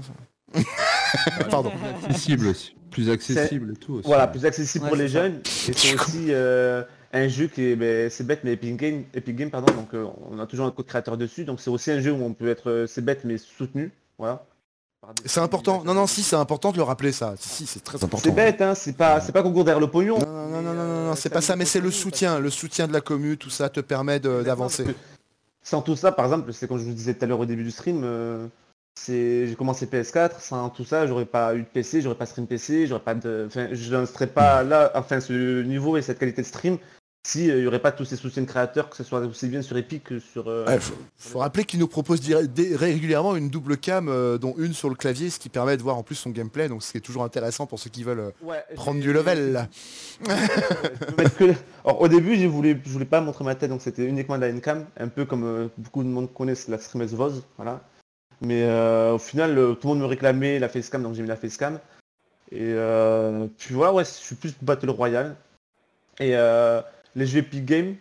[1.51, 1.73] Pardon.
[2.05, 2.75] Accessible aussi.
[2.91, 4.07] Plus accessible et tout aussi.
[4.07, 5.15] Voilà, plus accessible Ouais, pour les ça.
[5.23, 5.41] jeunes.
[5.69, 9.37] Et c'est aussi euh, un jeu qui est, ben, c'est bête mais Epic Game, Epic
[9.37, 12.01] Game pardon, donc euh, on a toujours un code créateur dessus, donc c'est aussi un
[12.01, 14.45] jeu où on peut être, euh, c'est bête mais soutenu, voilà.
[15.25, 15.85] C'est important.
[15.85, 17.35] Non, non, si, c'est important de le rappeler, ça.
[17.39, 18.25] Si, si, c'est très important.
[18.29, 20.19] C'est bête, hein, c'est pas, c'est pas qu'on court derrière le pognon.
[20.19, 22.41] Non, non, non, non, non, non, non, c'est pas ça, mais c'est le soutien.
[22.41, 24.85] Le soutien de la commu, tout ça te permet d'avancer.
[25.67, 27.65] Sans tout ça, par exemple, c'est comme je vous disais tout à l'heure au début
[27.65, 28.47] du stream, euh,
[29.05, 32.87] j'ai commencé PS4, sans tout ça, j'aurais pas eu de PC, j'aurais pas stream PC,
[32.87, 33.47] j'aurais pas de.
[33.49, 36.79] Enfin, je n'en serais pas là, enfin ce niveau et cette qualité de stream
[37.27, 39.61] si il y aurait pas tous ces soutiens de créateurs, que ce soit aussi bien
[39.61, 40.47] sur Epic que sur.
[40.49, 42.21] euh, Ouais, faut, faut rappeler qu'il nous propose
[42.77, 45.97] régulièrement une double cam, euh, dont une sur le clavier, ce qui permet de voir
[45.97, 48.31] en plus son gameplay, donc ce qui est toujours intéressant pour ceux qui veulent euh,
[48.43, 49.69] Ouais, prendre du level.
[50.25, 51.53] que-
[51.85, 54.53] Alors, au début, je voulais, je voulais pas montrer ma tête, donc c'était uniquement la
[54.53, 57.81] Ncam, un peu comme euh, beaucoup de monde connaissent la streameuse Voz, voilà.
[58.41, 61.29] Mais euh, au final, euh, tout le monde me réclamait la facecam, donc j'ai mis
[61.29, 61.79] la facecam.
[62.53, 65.35] Et euh, puis voilà, ouais, je suis plus Battle Royale.
[66.21, 66.81] Et euh,
[67.17, 67.97] les jeux Epic Game,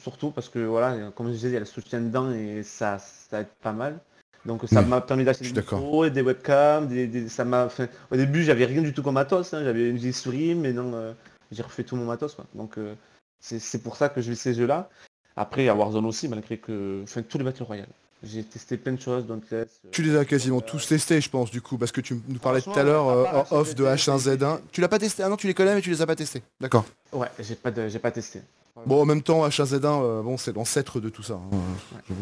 [0.00, 2.98] surtout parce que voilà, comme je disais, il y a le soutien dedans et ça,
[2.98, 3.98] ça aide pas mal.
[4.46, 7.66] Donc ça Oui, m'a permis d'acheter des micros, des webcams, des, des- ça m'a.
[7.66, 10.72] enfin, au début, j'avais rien du tout comme matos, hein, j'avais une vieille souris, mais
[10.72, 11.12] non, euh,
[11.52, 12.34] j'ai refait tout mon matos.
[12.34, 12.46] Quoi.
[12.54, 12.94] Donc euh,
[13.40, 14.90] c'est pour ça que je vais ces jeux-là.
[15.36, 17.02] Après, il y a Warzone aussi, malgré que.
[17.04, 17.88] Enfin, tous les Battle Royale.
[18.24, 19.80] J'ai testé plein de choses, Dauntless.
[19.84, 22.20] euh, Tu les as quasiment euh, tous testés, je pense, du coup, parce que tu
[22.28, 24.38] nous parlais tout à l'heure euh, off de HNZ1.
[24.38, 24.58] H1Z1.
[24.70, 25.22] Tu l'as pas testé?
[25.24, 26.42] Ah non, tu les connais, mais tu les as pas testés.
[26.60, 26.84] D'accord.
[27.12, 28.40] Ouais, j'ai pas, de- j'ai pas testé.
[28.86, 31.34] Bon, en même temps, H1Z1, euh, bon, c'est l'ancêtre de tout ça.
[31.34, 31.56] hein.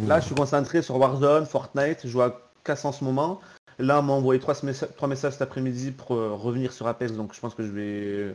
[0.07, 3.41] Là, je suis concentré sur Warzone, Fortnite, je joue à casse en ce moment.
[3.79, 7.13] Là, on m'a envoyé trois, messa- trois messages cet après-midi pour euh, revenir sur Apex,
[7.13, 8.33] donc je pense que je vais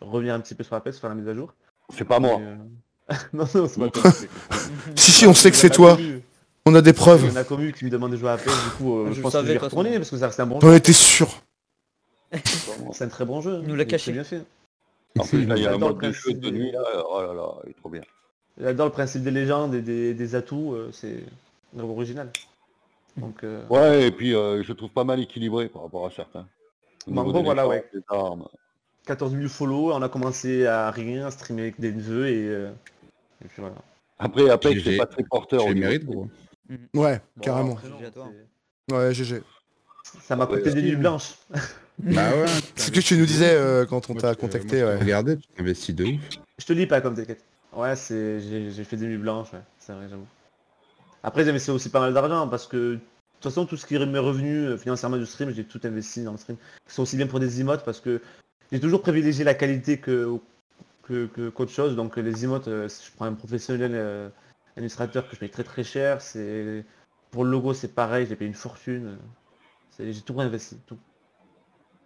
[0.00, 1.52] revenir un petit peu sur Apex, faire la mise à jour.
[1.96, 2.40] C'est pas moi.
[2.40, 2.56] Euh,
[3.32, 4.10] non, non, c'est pas toi.
[4.96, 5.98] Si, si, on sait que c'est toi.
[6.66, 7.26] On a des Il preuves.
[7.26, 9.14] y en a commu qui me demande de jouer à Apex, du coup, euh, Je
[9.14, 10.60] je, pense que je savais, vais de toute retourner parce que ça reste un bon
[10.60, 10.74] jeu.
[10.74, 11.28] étais sûr.
[12.92, 13.60] C'est un très bon jeu.
[13.62, 14.12] nous l'a il caché.
[14.12, 14.42] bien fait.
[15.18, 16.80] En plus, là, il y a un mode de jeu principe de des- nuit, là.
[17.10, 18.00] Oh là là, il est trop bien.
[18.60, 21.24] J'adore le principe des légendes et des, des atouts, euh, c'est
[21.78, 22.30] original.
[23.16, 26.46] Donc, euh, Ouais, et puis euh, je trouve pas mal équilibré par rapport à certains.
[27.08, 27.84] Gros, des voilà, ouais.
[27.92, 28.46] des armes.
[29.06, 32.70] 14 000 follow, on a commencé à rien, à streamer avec des neveux et, euh,
[33.44, 33.74] et puis voilà.
[34.18, 35.64] Après, Apex, c'est pas très porteur.
[35.64, 36.28] Tu au les niveau
[36.68, 37.02] gros.
[37.04, 37.72] Ouais, Bon, carrément.
[37.74, 38.30] après, non, GG à toi.
[38.88, 39.42] c'est- Ouais, GG.
[40.20, 41.34] Ça m'a Ouais, coûté des nuits blanches.
[41.98, 42.46] Bah ouais.
[42.76, 44.96] C'est ce que tu nous disais euh, quand on t'a contacté, ouais.
[44.96, 46.20] Regardez, tu investis de ouf.
[46.58, 47.44] Je te lis pas comme t'inquiète.
[47.74, 50.26] Ouais, c'est j'ai j'ai fait des nuits blanches, ouais, c'est vrai, j'avoue.
[51.22, 53.00] Après, j'ai investi aussi pas mal d'argent parce que de
[53.40, 56.22] toute façon, tout ce qui est mes revenus euh, financièrement du stream, j'ai tout investi
[56.24, 56.56] dans le stream.
[56.86, 58.20] C'est aussi bien pour des emotes parce que
[58.72, 60.36] j'ai toujours privilégié la qualité que
[61.04, 61.96] que- que- qu'autre chose.
[61.96, 63.92] Donc les emotes, euh, je prends un professionnel
[64.76, 66.20] euh, illustrateur que je paye très très cher.
[66.20, 66.84] C'est
[67.30, 69.18] pour le logo, c'est pareil, j'ai payé une fortune.
[69.90, 70.96] C'est- J'ai tout réinvesti, tout.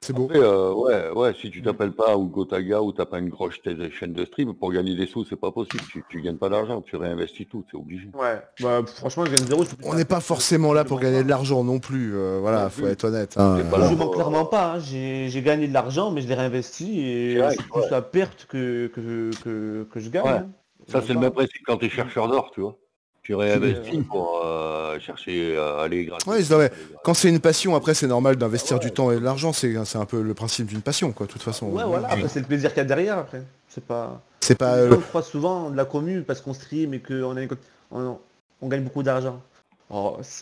[0.02, 0.26] C'est beau.
[0.26, 3.60] Après, euh, ouais, ouais, si tu t'appelles pas ou Gotaga ou t'as pas une grosse
[3.62, 5.82] tête- chaîne de stream, pour gagner des sous, c'est pas possible.
[5.90, 8.08] Tu, tu gagnes pas d'argent, tu réinvestis tout, c'est obligé.
[8.14, 9.62] Ouais, bah, franchement, je gagne zéro.
[9.62, 12.14] je suis plus On n'est pas forcément là pour gagner de l'argent non plus.
[12.14, 12.90] euh, voilà, Non faut plus.
[12.90, 13.34] être honnête.
[13.36, 13.56] hein.
[13.58, 14.78] Là Je pour- mens clairement pas, hein.
[14.78, 17.90] j'ai gagné de l'argent mais je l'ai réinvesti et C'est plus ouais.
[17.90, 20.24] la perte que, que, que, que je gagne.
[20.24, 20.30] Ouais.
[20.30, 20.48] hein.
[20.88, 22.76] Ça, c'est le même principe quand tu es chercheur d'or, tu vois.
[23.22, 26.30] Tu réinvestis pour euh, chercher à aller gratuit.
[26.30, 26.70] Ouais, c'est vrai.
[27.02, 29.52] Quand c'est une passion, après c'est normal d'investir du temps et de l'argent.
[29.52, 31.26] C'est c'est un peu le principe d'une passion, quoi.
[31.26, 31.66] De toute façon.
[31.70, 33.42] Ouais, voilà, après c'est le plaisir qu'il y a derrière après.
[33.68, 34.22] C'est pas.
[34.42, 34.74] C'est pas.
[34.76, 37.48] Euh, souvent de la commune parce qu'on stream et qu'on a une-
[37.90, 38.16] on,
[38.62, 39.42] on gagne beaucoup d'argent.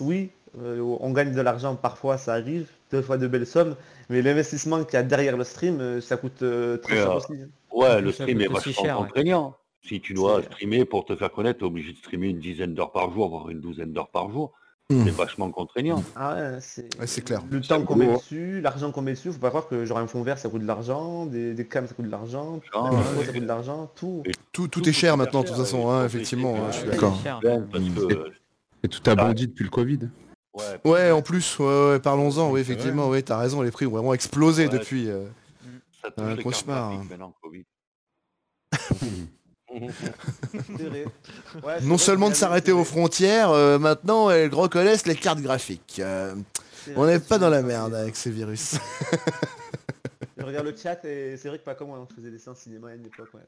[0.00, 0.30] Oui,
[0.62, 3.76] euh, on gagne de l'argent parfois, ça arrive, deux fois de belles sommes,
[4.10, 7.16] mais l'investissement qu'il y a derrière le stream, ça coûte euh, très Ouais, cher euh,
[7.16, 7.32] aussi.
[7.32, 7.48] hein.
[7.72, 9.56] Ouais, le stream est vachement contraignant.
[9.86, 12.74] Si tu dois streamer pour te faire connaître, tu es obligé de streamer une dizaine
[12.74, 14.52] d'heures par jour, voire une douzaine d'heures par jour.
[14.90, 15.04] Hmm.
[15.04, 16.02] C'est vachement contraignant.
[16.14, 17.42] Ah ouais, c'est Ouais, clair.
[17.50, 18.14] Le temps qu'on met hein.
[18.16, 20.60] dessus, l'argent qu'on met dessus, faut pas croire que genre un fond vert ça coûte
[20.60, 23.24] de l'argent, des, des cams ça coûte de l'argent, Ah, ouais.
[23.24, 24.22] ça coûte de l'argent, tout.
[24.52, 25.88] Tout, tout tout est cher maintenant, de toute façon.
[25.90, 27.18] hein, effectivement, ouais, je suis d'accord.
[28.82, 30.00] Et tout a bondi depuis le Covid.
[30.54, 32.50] ouais, Ouais, en plus, ouais, ouais, parlons-en.
[32.50, 33.62] Oui, effectivement, oui, t'as raison.
[33.62, 35.08] Les prix ont vraiment explosé Ouais, depuis.
[35.08, 35.24] euh,
[36.02, 37.06] ça touche un les cartes cauchemar, hein.
[40.68, 41.04] vrai.
[41.62, 45.96] Ouais, Non seulement de s'arrêter aux frontières, euh, maintenant elles reconnaissent les cartes graphiques.
[46.00, 46.34] Euh,
[46.96, 48.76] on n'est pas dans la merde avec ces virus.
[50.36, 52.38] Je regarde le chat et c'est vrai que pas comme moi, hein, je faisais des
[52.38, 53.32] séances cinéma à une époque.
[53.34, 53.40] Ouais.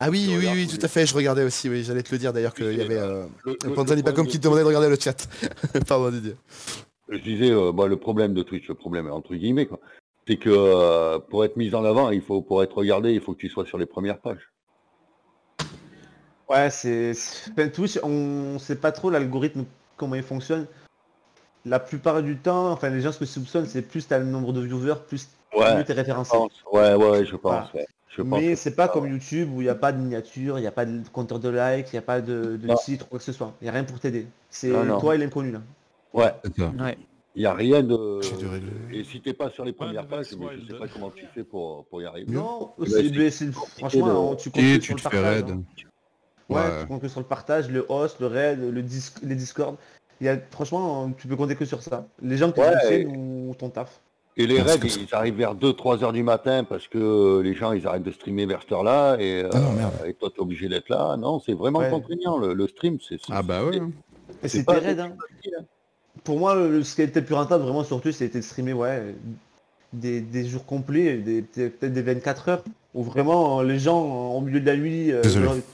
[0.00, 1.06] Ah oui, Je oui, oui, tout les- à fait.
[1.06, 1.68] Je regardais aussi.
[1.68, 2.94] Oui, j'allais te le dire d'ailleurs qu'il Oui, y avait.
[2.96, 4.96] c'est- Euh, Le- le- Panzani le pas comme problème qui te demandait de regarder le
[4.98, 5.28] chat.
[5.88, 6.36] Pardon Didier.
[7.08, 9.78] Je disais, euh, bah, le problème de Twitch, le problème entre guillemets, quoi,
[10.26, 13.32] c'est que euh, pour être mis en avant, il faut, pour être regardé, il faut
[13.32, 14.50] que tu sois sur les premières pages.
[16.52, 17.12] Ouais, c'est.
[17.52, 19.64] enfin, Twitch, on sait pas trop l'algorithme,
[19.96, 20.66] comment il fonctionne.
[21.64, 24.52] La plupart du temps, enfin les gens ce que soupçonnent, c'est plus t'as le nombre
[24.52, 26.30] de viewers, plus Ouais, t'es référencé.
[26.36, 26.52] pense.
[26.72, 27.40] Ouais, ouais, je pense.
[27.52, 27.70] Voilà.
[27.74, 27.86] ouais.
[28.08, 29.10] Je pense Mais c'est pas ça, comme ouais.
[29.10, 31.48] YouTube où il n'y a pas de miniature, il n'y a pas de compteur de
[31.48, 33.54] likes, il n'y a pas de, de titre ou quoi que ce soit.
[33.60, 34.26] Il n'y a rien pour t'aider.
[34.50, 35.62] C'est toi et l'inconnu là.
[36.12, 36.32] Ouais.
[36.58, 36.98] Ouais.
[37.36, 38.20] il n'y a rien de...
[38.92, 40.70] Et si t'es pas sur les premières pages, je Wild.
[40.70, 42.30] sais pas comment tu fais pour, pour y arriver.
[42.32, 42.84] Non, bah,
[43.30, 45.34] c'est, franchement, de- tu Et comptes tu sur te le fais partage.
[45.44, 45.50] raid.
[45.50, 45.62] hein.
[46.52, 46.80] Ouais, Ouais.
[46.80, 49.76] tu comptes que sur le partage, le host, le raid, le dis- les Discord.
[50.20, 52.06] Il y a, franchement, tu peux compter que sur ça.
[52.22, 54.00] Les gens qui Ouais, soutiennent ou ton taf.
[54.36, 57.72] Et les Ah, raids, ils arrivent vers 2-3 heures du matin parce que les gens,
[57.72, 59.92] ils arrêtent de streamer vers cette heure-là et, Ah non, euh, merde.
[60.06, 61.16] et toi, tu es obligé d'être là.
[61.18, 61.90] Non, c'est vraiment Ouais.
[61.90, 62.38] contraignant.
[62.38, 63.18] Le, le stream, c'est...
[63.30, 63.78] Ah bah ouais.
[63.78, 63.90] hein.
[64.42, 65.00] Et C'est c'était pas raid.
[65.00, 65.12] Hein.
[66.24, 68.72] Pour moi, le- ce qui était le plus rentable vraiment sur Twitch, c'était de streamer
[68.72, 69.14] ouais,
[69.92, 74.40] des, des jours complets, des- peut-être des 24 heures, où vraiment euh, les gens, au
[74.40, 75.22] milieu de la nuit, euh,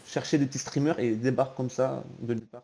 [0.07, 2.63] cherchaient des petits streamers et débarquent comme ça de nulle part.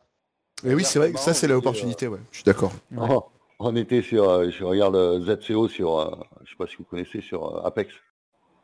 [0.65, 2.21] Et oui, c'est vrai que ça, c'est l'opportunité, ouais.
[2.31, 2.73] Je suis d'accord.
[2.93, 3.07] Ouais.
[3.11, 3.25] Oh,
[3.59, 6.11] on était sur, euh, je regarde euh, ZCO sur, euh,
[6.45, 7.93] je sais pas si vous connaissez, sur euh, Apex,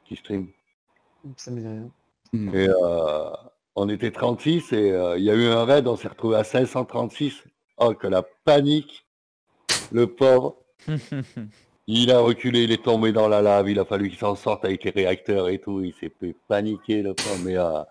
[0.04, 0.48] qui stream.
[1.36, 1.90] Ça me dit rien.
[2.32, 2.54] Hmm.
[2.54, 3.30] Et euh,
[3.76, 6.44] on était 36 et euh, il y a eu un raid, on s'est retrouvé à
[6.44, 7.44] 536.
[7.78, 9.06] Oh, que la panique
[9.92, 10.56] Le pauvre,
[11.92, 14.64] il a reculé, il est tombé dans la lave, il a fallu qu'il s'en sorte
[14.64, 17.82] avec les réacteurs et tout, il s'est fait paniquer le pauvre, mais euh,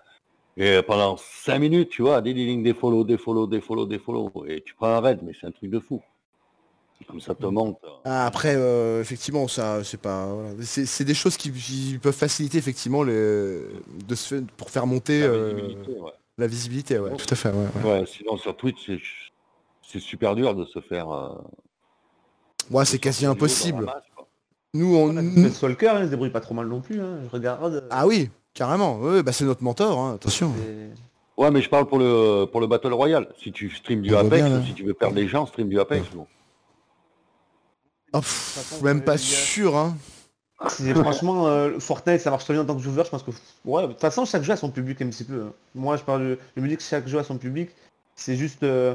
[0.57, 3.99] et pendant 5 minutes, tu vois, des lignes, des follow, des follow, des follow, des
[3.99, 6.01] follow, et tu prends un raid, mais c'est un truc de fou.
[7.07, 7.79] Comme ça te monte.
[8.03, 10.25] Ah, après, euh, effectivement, ça, c'est pas.
[10.33, 10.53] voilà.
[10.61, 13.61] C'est des choses qui, qui peuvent faciliter effectivement les,
[14.05, 16.11] de se faire- pour faire monter La euh, visibilité, ouais.
[16.37, 17.15] la visibilité, ouais.
[17.15, 17.65] Tout à fait, ouais.
[17.83, 17.91] ouais.
[18.01, 18.99] Ouais, sinon sur Twitch, c'est-
[19.81, 21.07] c'est super dur de se faire.
[22.72, 23.86] Euh, Ouais, de c'est quasi impossible.
[24.74, 25.13] Nous, on.
[25.13, 27.01] Le nous- Swalker, hein, il se débrouille pas trop mal non plus.
[27.01, 27.20] Hein.
[27.26, 27.88] Je regarde.
[27.89, 28.99] Ah oui, carrément.
[28.99, 30.53] Ouais, bah c'est notre mentor, hein, attention.
[31.38, 33.28] Ouais, mais je parle pour le pour le Battle Royale.
[33.41, 34.63] Si tu stream du On Apex, bien, là.
[34.65, 36.05] si tu veux perdre les gens, stream du Apex.
[36.13, 36.28] bon.
[38.13, 39.95] Oh, pff, même pas sûr, hein.
[40.67, 43.32] C'est franchement euh, Fortnite ça marche très bien en tant que joueur, je pense que
[43.63, 45.41] ouais, de toute façon chaque jeu a son public un petit peu.
[45.43, 45.53] hein.
[45.74, 47.70] Moi je parle de- je me dis que chaque jeu a son public.
[48.15, 48.93] C'est juste euh,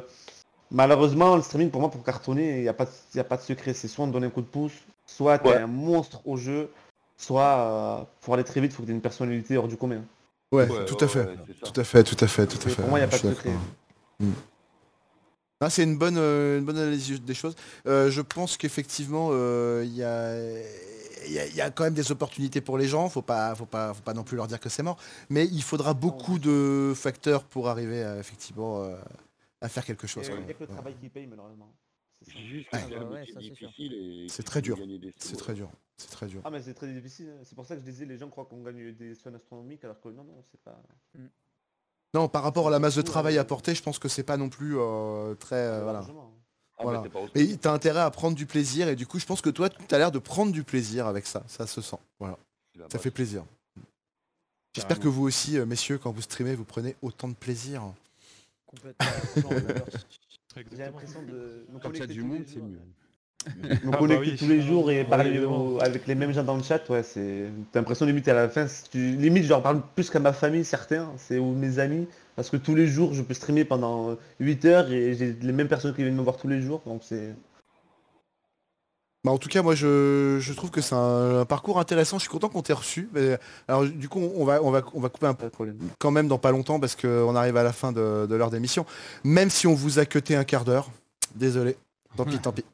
[0.70, 3.24] malheureusement le streaming pour moi pour cartonner, il n'y a pas de- il y a
[3.24, 4.72] pas de secret, c'est soit on te donne un coup de pouce,
[5.06, 5.56] soit t'es Ouais.
[5.56, 6.70] un monstre au jeu,
[7.16, 10.02] soit euh, pour aller très vite, faut que tu aies une personnalité hors du commun.
[10.52, 11.20] Ouais, Ouais, tout ouais, à fait.
[11.26, 11.36] ouais.
[11.64, 12.76] Tout à fait, tout à fait, tout à fait.
[12.82, 13.50] pour moi, il y a pas de secret.
[14.20, 14.30] Mm.
[15.60, 17.54] Ah, c'est une bonne, euh, une bonne analyse des choses.
[17.86, 20.36] Euh, je pense qu'effectivement, euh, il y, a,
[21.26, 23.08] il y a- il y a quand même des opportunités pour les gens.
[23.08, 24.98] Faut pas, faut pas, faut pas non plus leur dire que c'est mort.
[25.30, 28.94] Mais il faudra beaucoup de facteurs pour arriver à, effectivement euh,
[29.64, 30.26] à faire quelque chose.
[30.28, 30.40] Et, quoi.
[30.40, 31.74] Il y a que le travail qui paye malheureusement.
[32.22, 32.32] C'est
[32.72, 33.26] Ah ouais,
[34.44, 34.78] très dur.
[34.78, 35.70] gagner des sous, C'est très dur.
[35.96, 36.40] C'est très dur.
[36.44, 37.40] Ah mais c'est très difficile, hein.
[37.44, 40.00] c'est pour ça que je disais les gens croient qu'on gagne des sommes astronomiques alors
[40.00, 40.80] que non non c'est pas.
[42.14, 44.36] Non, par rapport à la masse de travail euh, apporté, je pense que c'est pas
[44.36, 45.56] non plus euh, très.
[45.56, 46.00] euh, voilà.
[46.00, 46.32] largement.
[46.76, 47.02] Ah, Voilà.
[47.02, 47.20] mais pas
[47.60, 49.98] t'as intérêt à prendre du plaisir et du coup, je pense que toi, tu as
[49.98, 51.42] l'air de prendre du plaisir avec ça.
[51.46, 51.98] Ça se sent.
[52.18, 52.38] Voilà.
[52.90, 53.44] Ça fait plaisir.
[54.74, 57.82] J'espère que vous aussi, euh, messieurs, quand vous streamez, vous prenez autant de plaisir.
[58.74, 59.06] Complètement.
[60.72, 61.66] J'ai l'impression de.
[61.72, 62.78] donc, Quand il y a du tous les monde, c'est jours, mieux.
[63.84, 64.36] Me bah connecter oui.
[64.38, 67.44] tous les jours et parler au- avec les mêmes gens dans le chat, ouais, c'est.
[67.72, 68.98] T'as l'impression limite à la fin, si tu...
[69.16, 72.56] limite je leur parle plus qu'à ma famille, certains, c'est ou mes amis, parce que
[72.56, 76.02] tous les jours je peux streamer pendant 8 heures et j'ai les mêmes personnes qui
[76.02, 77.34] viennent me voir tous les jours, donc c'est.
[79.24, 82.18] Bah, en tout cas, moi, je, je trouve que c'est un, un parcours intéressant.
[82.18, 83.08] Je suis content qu'on t'ait reçu.
[83.14, 85.50] Mais, alors, du coup, on va, on va, on va couper un peu
[85.98, 88.84] quand même dans pas longtemps parce qu'on arrive à la fin de, de l'heure d'émission.
[89.24, 90.90] Même si on vous a cuté un quart d'heure,
[91.34, 91.76] désolé.
[92.16, 92.64] Tant pis, tant pis.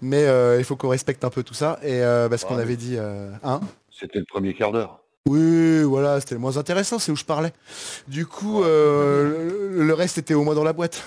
[0.00, 1.80] Mais euh, il faut qu'on respecte un peu tout ça.
[1.82, 3.60] Et euh, parce qu'on avait dit, euh, hein?
[3.90, 5.00] C'était le premier quart d'heure.
[5.26, 7.52] Oui, voilà, c'était le moins intéressant, c'est où je parlais.
[8.08, 11.04] Du coup, euh, le, le reste était au moins dans la boîte.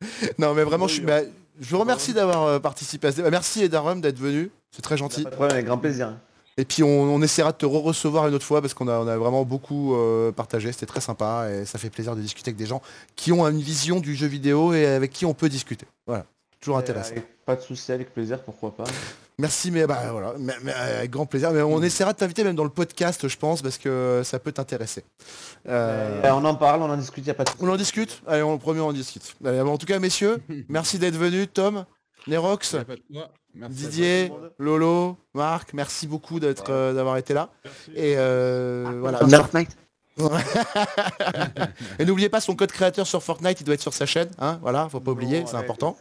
[0.38, 1.20] non, mais vraiment, je, suis, bah,
[1.60, 3.30] je vous remercie d'avoir euh, participé à ce débat.
[3.30, 5.22] Merci Edarum d'être venu, c'est très gentil.
[5.22, 6.14] Pas de problème, avec grand plaisir.
[6.56, 9.08] Et puis on, on essaiera de te re-recevoir une autre fois parce qu'on a, on
[9.08, 12.56] a vraiment beaucoup euh, partagé, c'était très sympa et ça fait plaisir de discuter avec
[12.56, 12.80] des gens
[13.16, 15.86] qui ont une vision du jeu vidéo et avec qui on peut discuter.
[16.06, 16.24] Voilà,
[16.60, 17.10] toujours intéressant.
[17.12, 18.84] Avec- Pas de souci, avec plaisir, pourquoi pas.
[19.38, 21.50] Merci, mais bah voilà, mais- mais avec grand plaisir.
[21.50, 24.52] Mais on essaiera de t'inviter même dans le podcast, je pense, parce que ça peut
[24.52, 25.02] t'intéresser.
[25.68, 27.62] Euh, Euh, on en parle, on en discute, y a pas de souci.
[27.64, 29.34] on en discute Allez, on le premier, on en discute.
[29.44, 31.48] Allez, bon, en tout cas, messieurs, merci d'être venus.
[31.52, 31.84] Tom,
[32.28, 32.76] Nerox.
[33.56, 34.32] Merci Didier.
[34.58, 37.50] Lolo, Marc, merci beaucoup d'être, euh, d'avoir été là.
[37.64, 37.90] Merci.
[37.94, 39.18] Et euh, voilà.
[39.18, 39.76] Fortnite.
[41.98, 44.58] Et n'oubliez pas son code créateur sur Fortnite, il doit être sur sa chaîne, hein,
[44.62, 45.96] voilà, faut pas oublier, c'est important.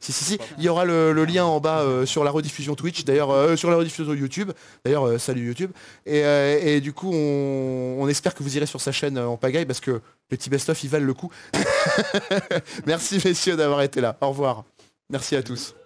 [0.00, 2.74] Si si si, il y aura le, le lien en bas euh, sur la rediffusion
[2.74, 4.52] Twitch, d'ailleurs euh, sur la rediffusion YouTube.
[4.84, 5.72] D'ailleurs euh, salut YouTube.
[6.06, 9.66] Et, et du coup on, on espère que vous irez sur sa chaîne en pagaille
[9.66, 11.30] parce que le petit best-of il valent le coup.
[12.86, 14.16] Merci messieurs d'avoir été là.
[14.20, 14.64] Au revoir.
[15.10, 15.77] Merci à tous.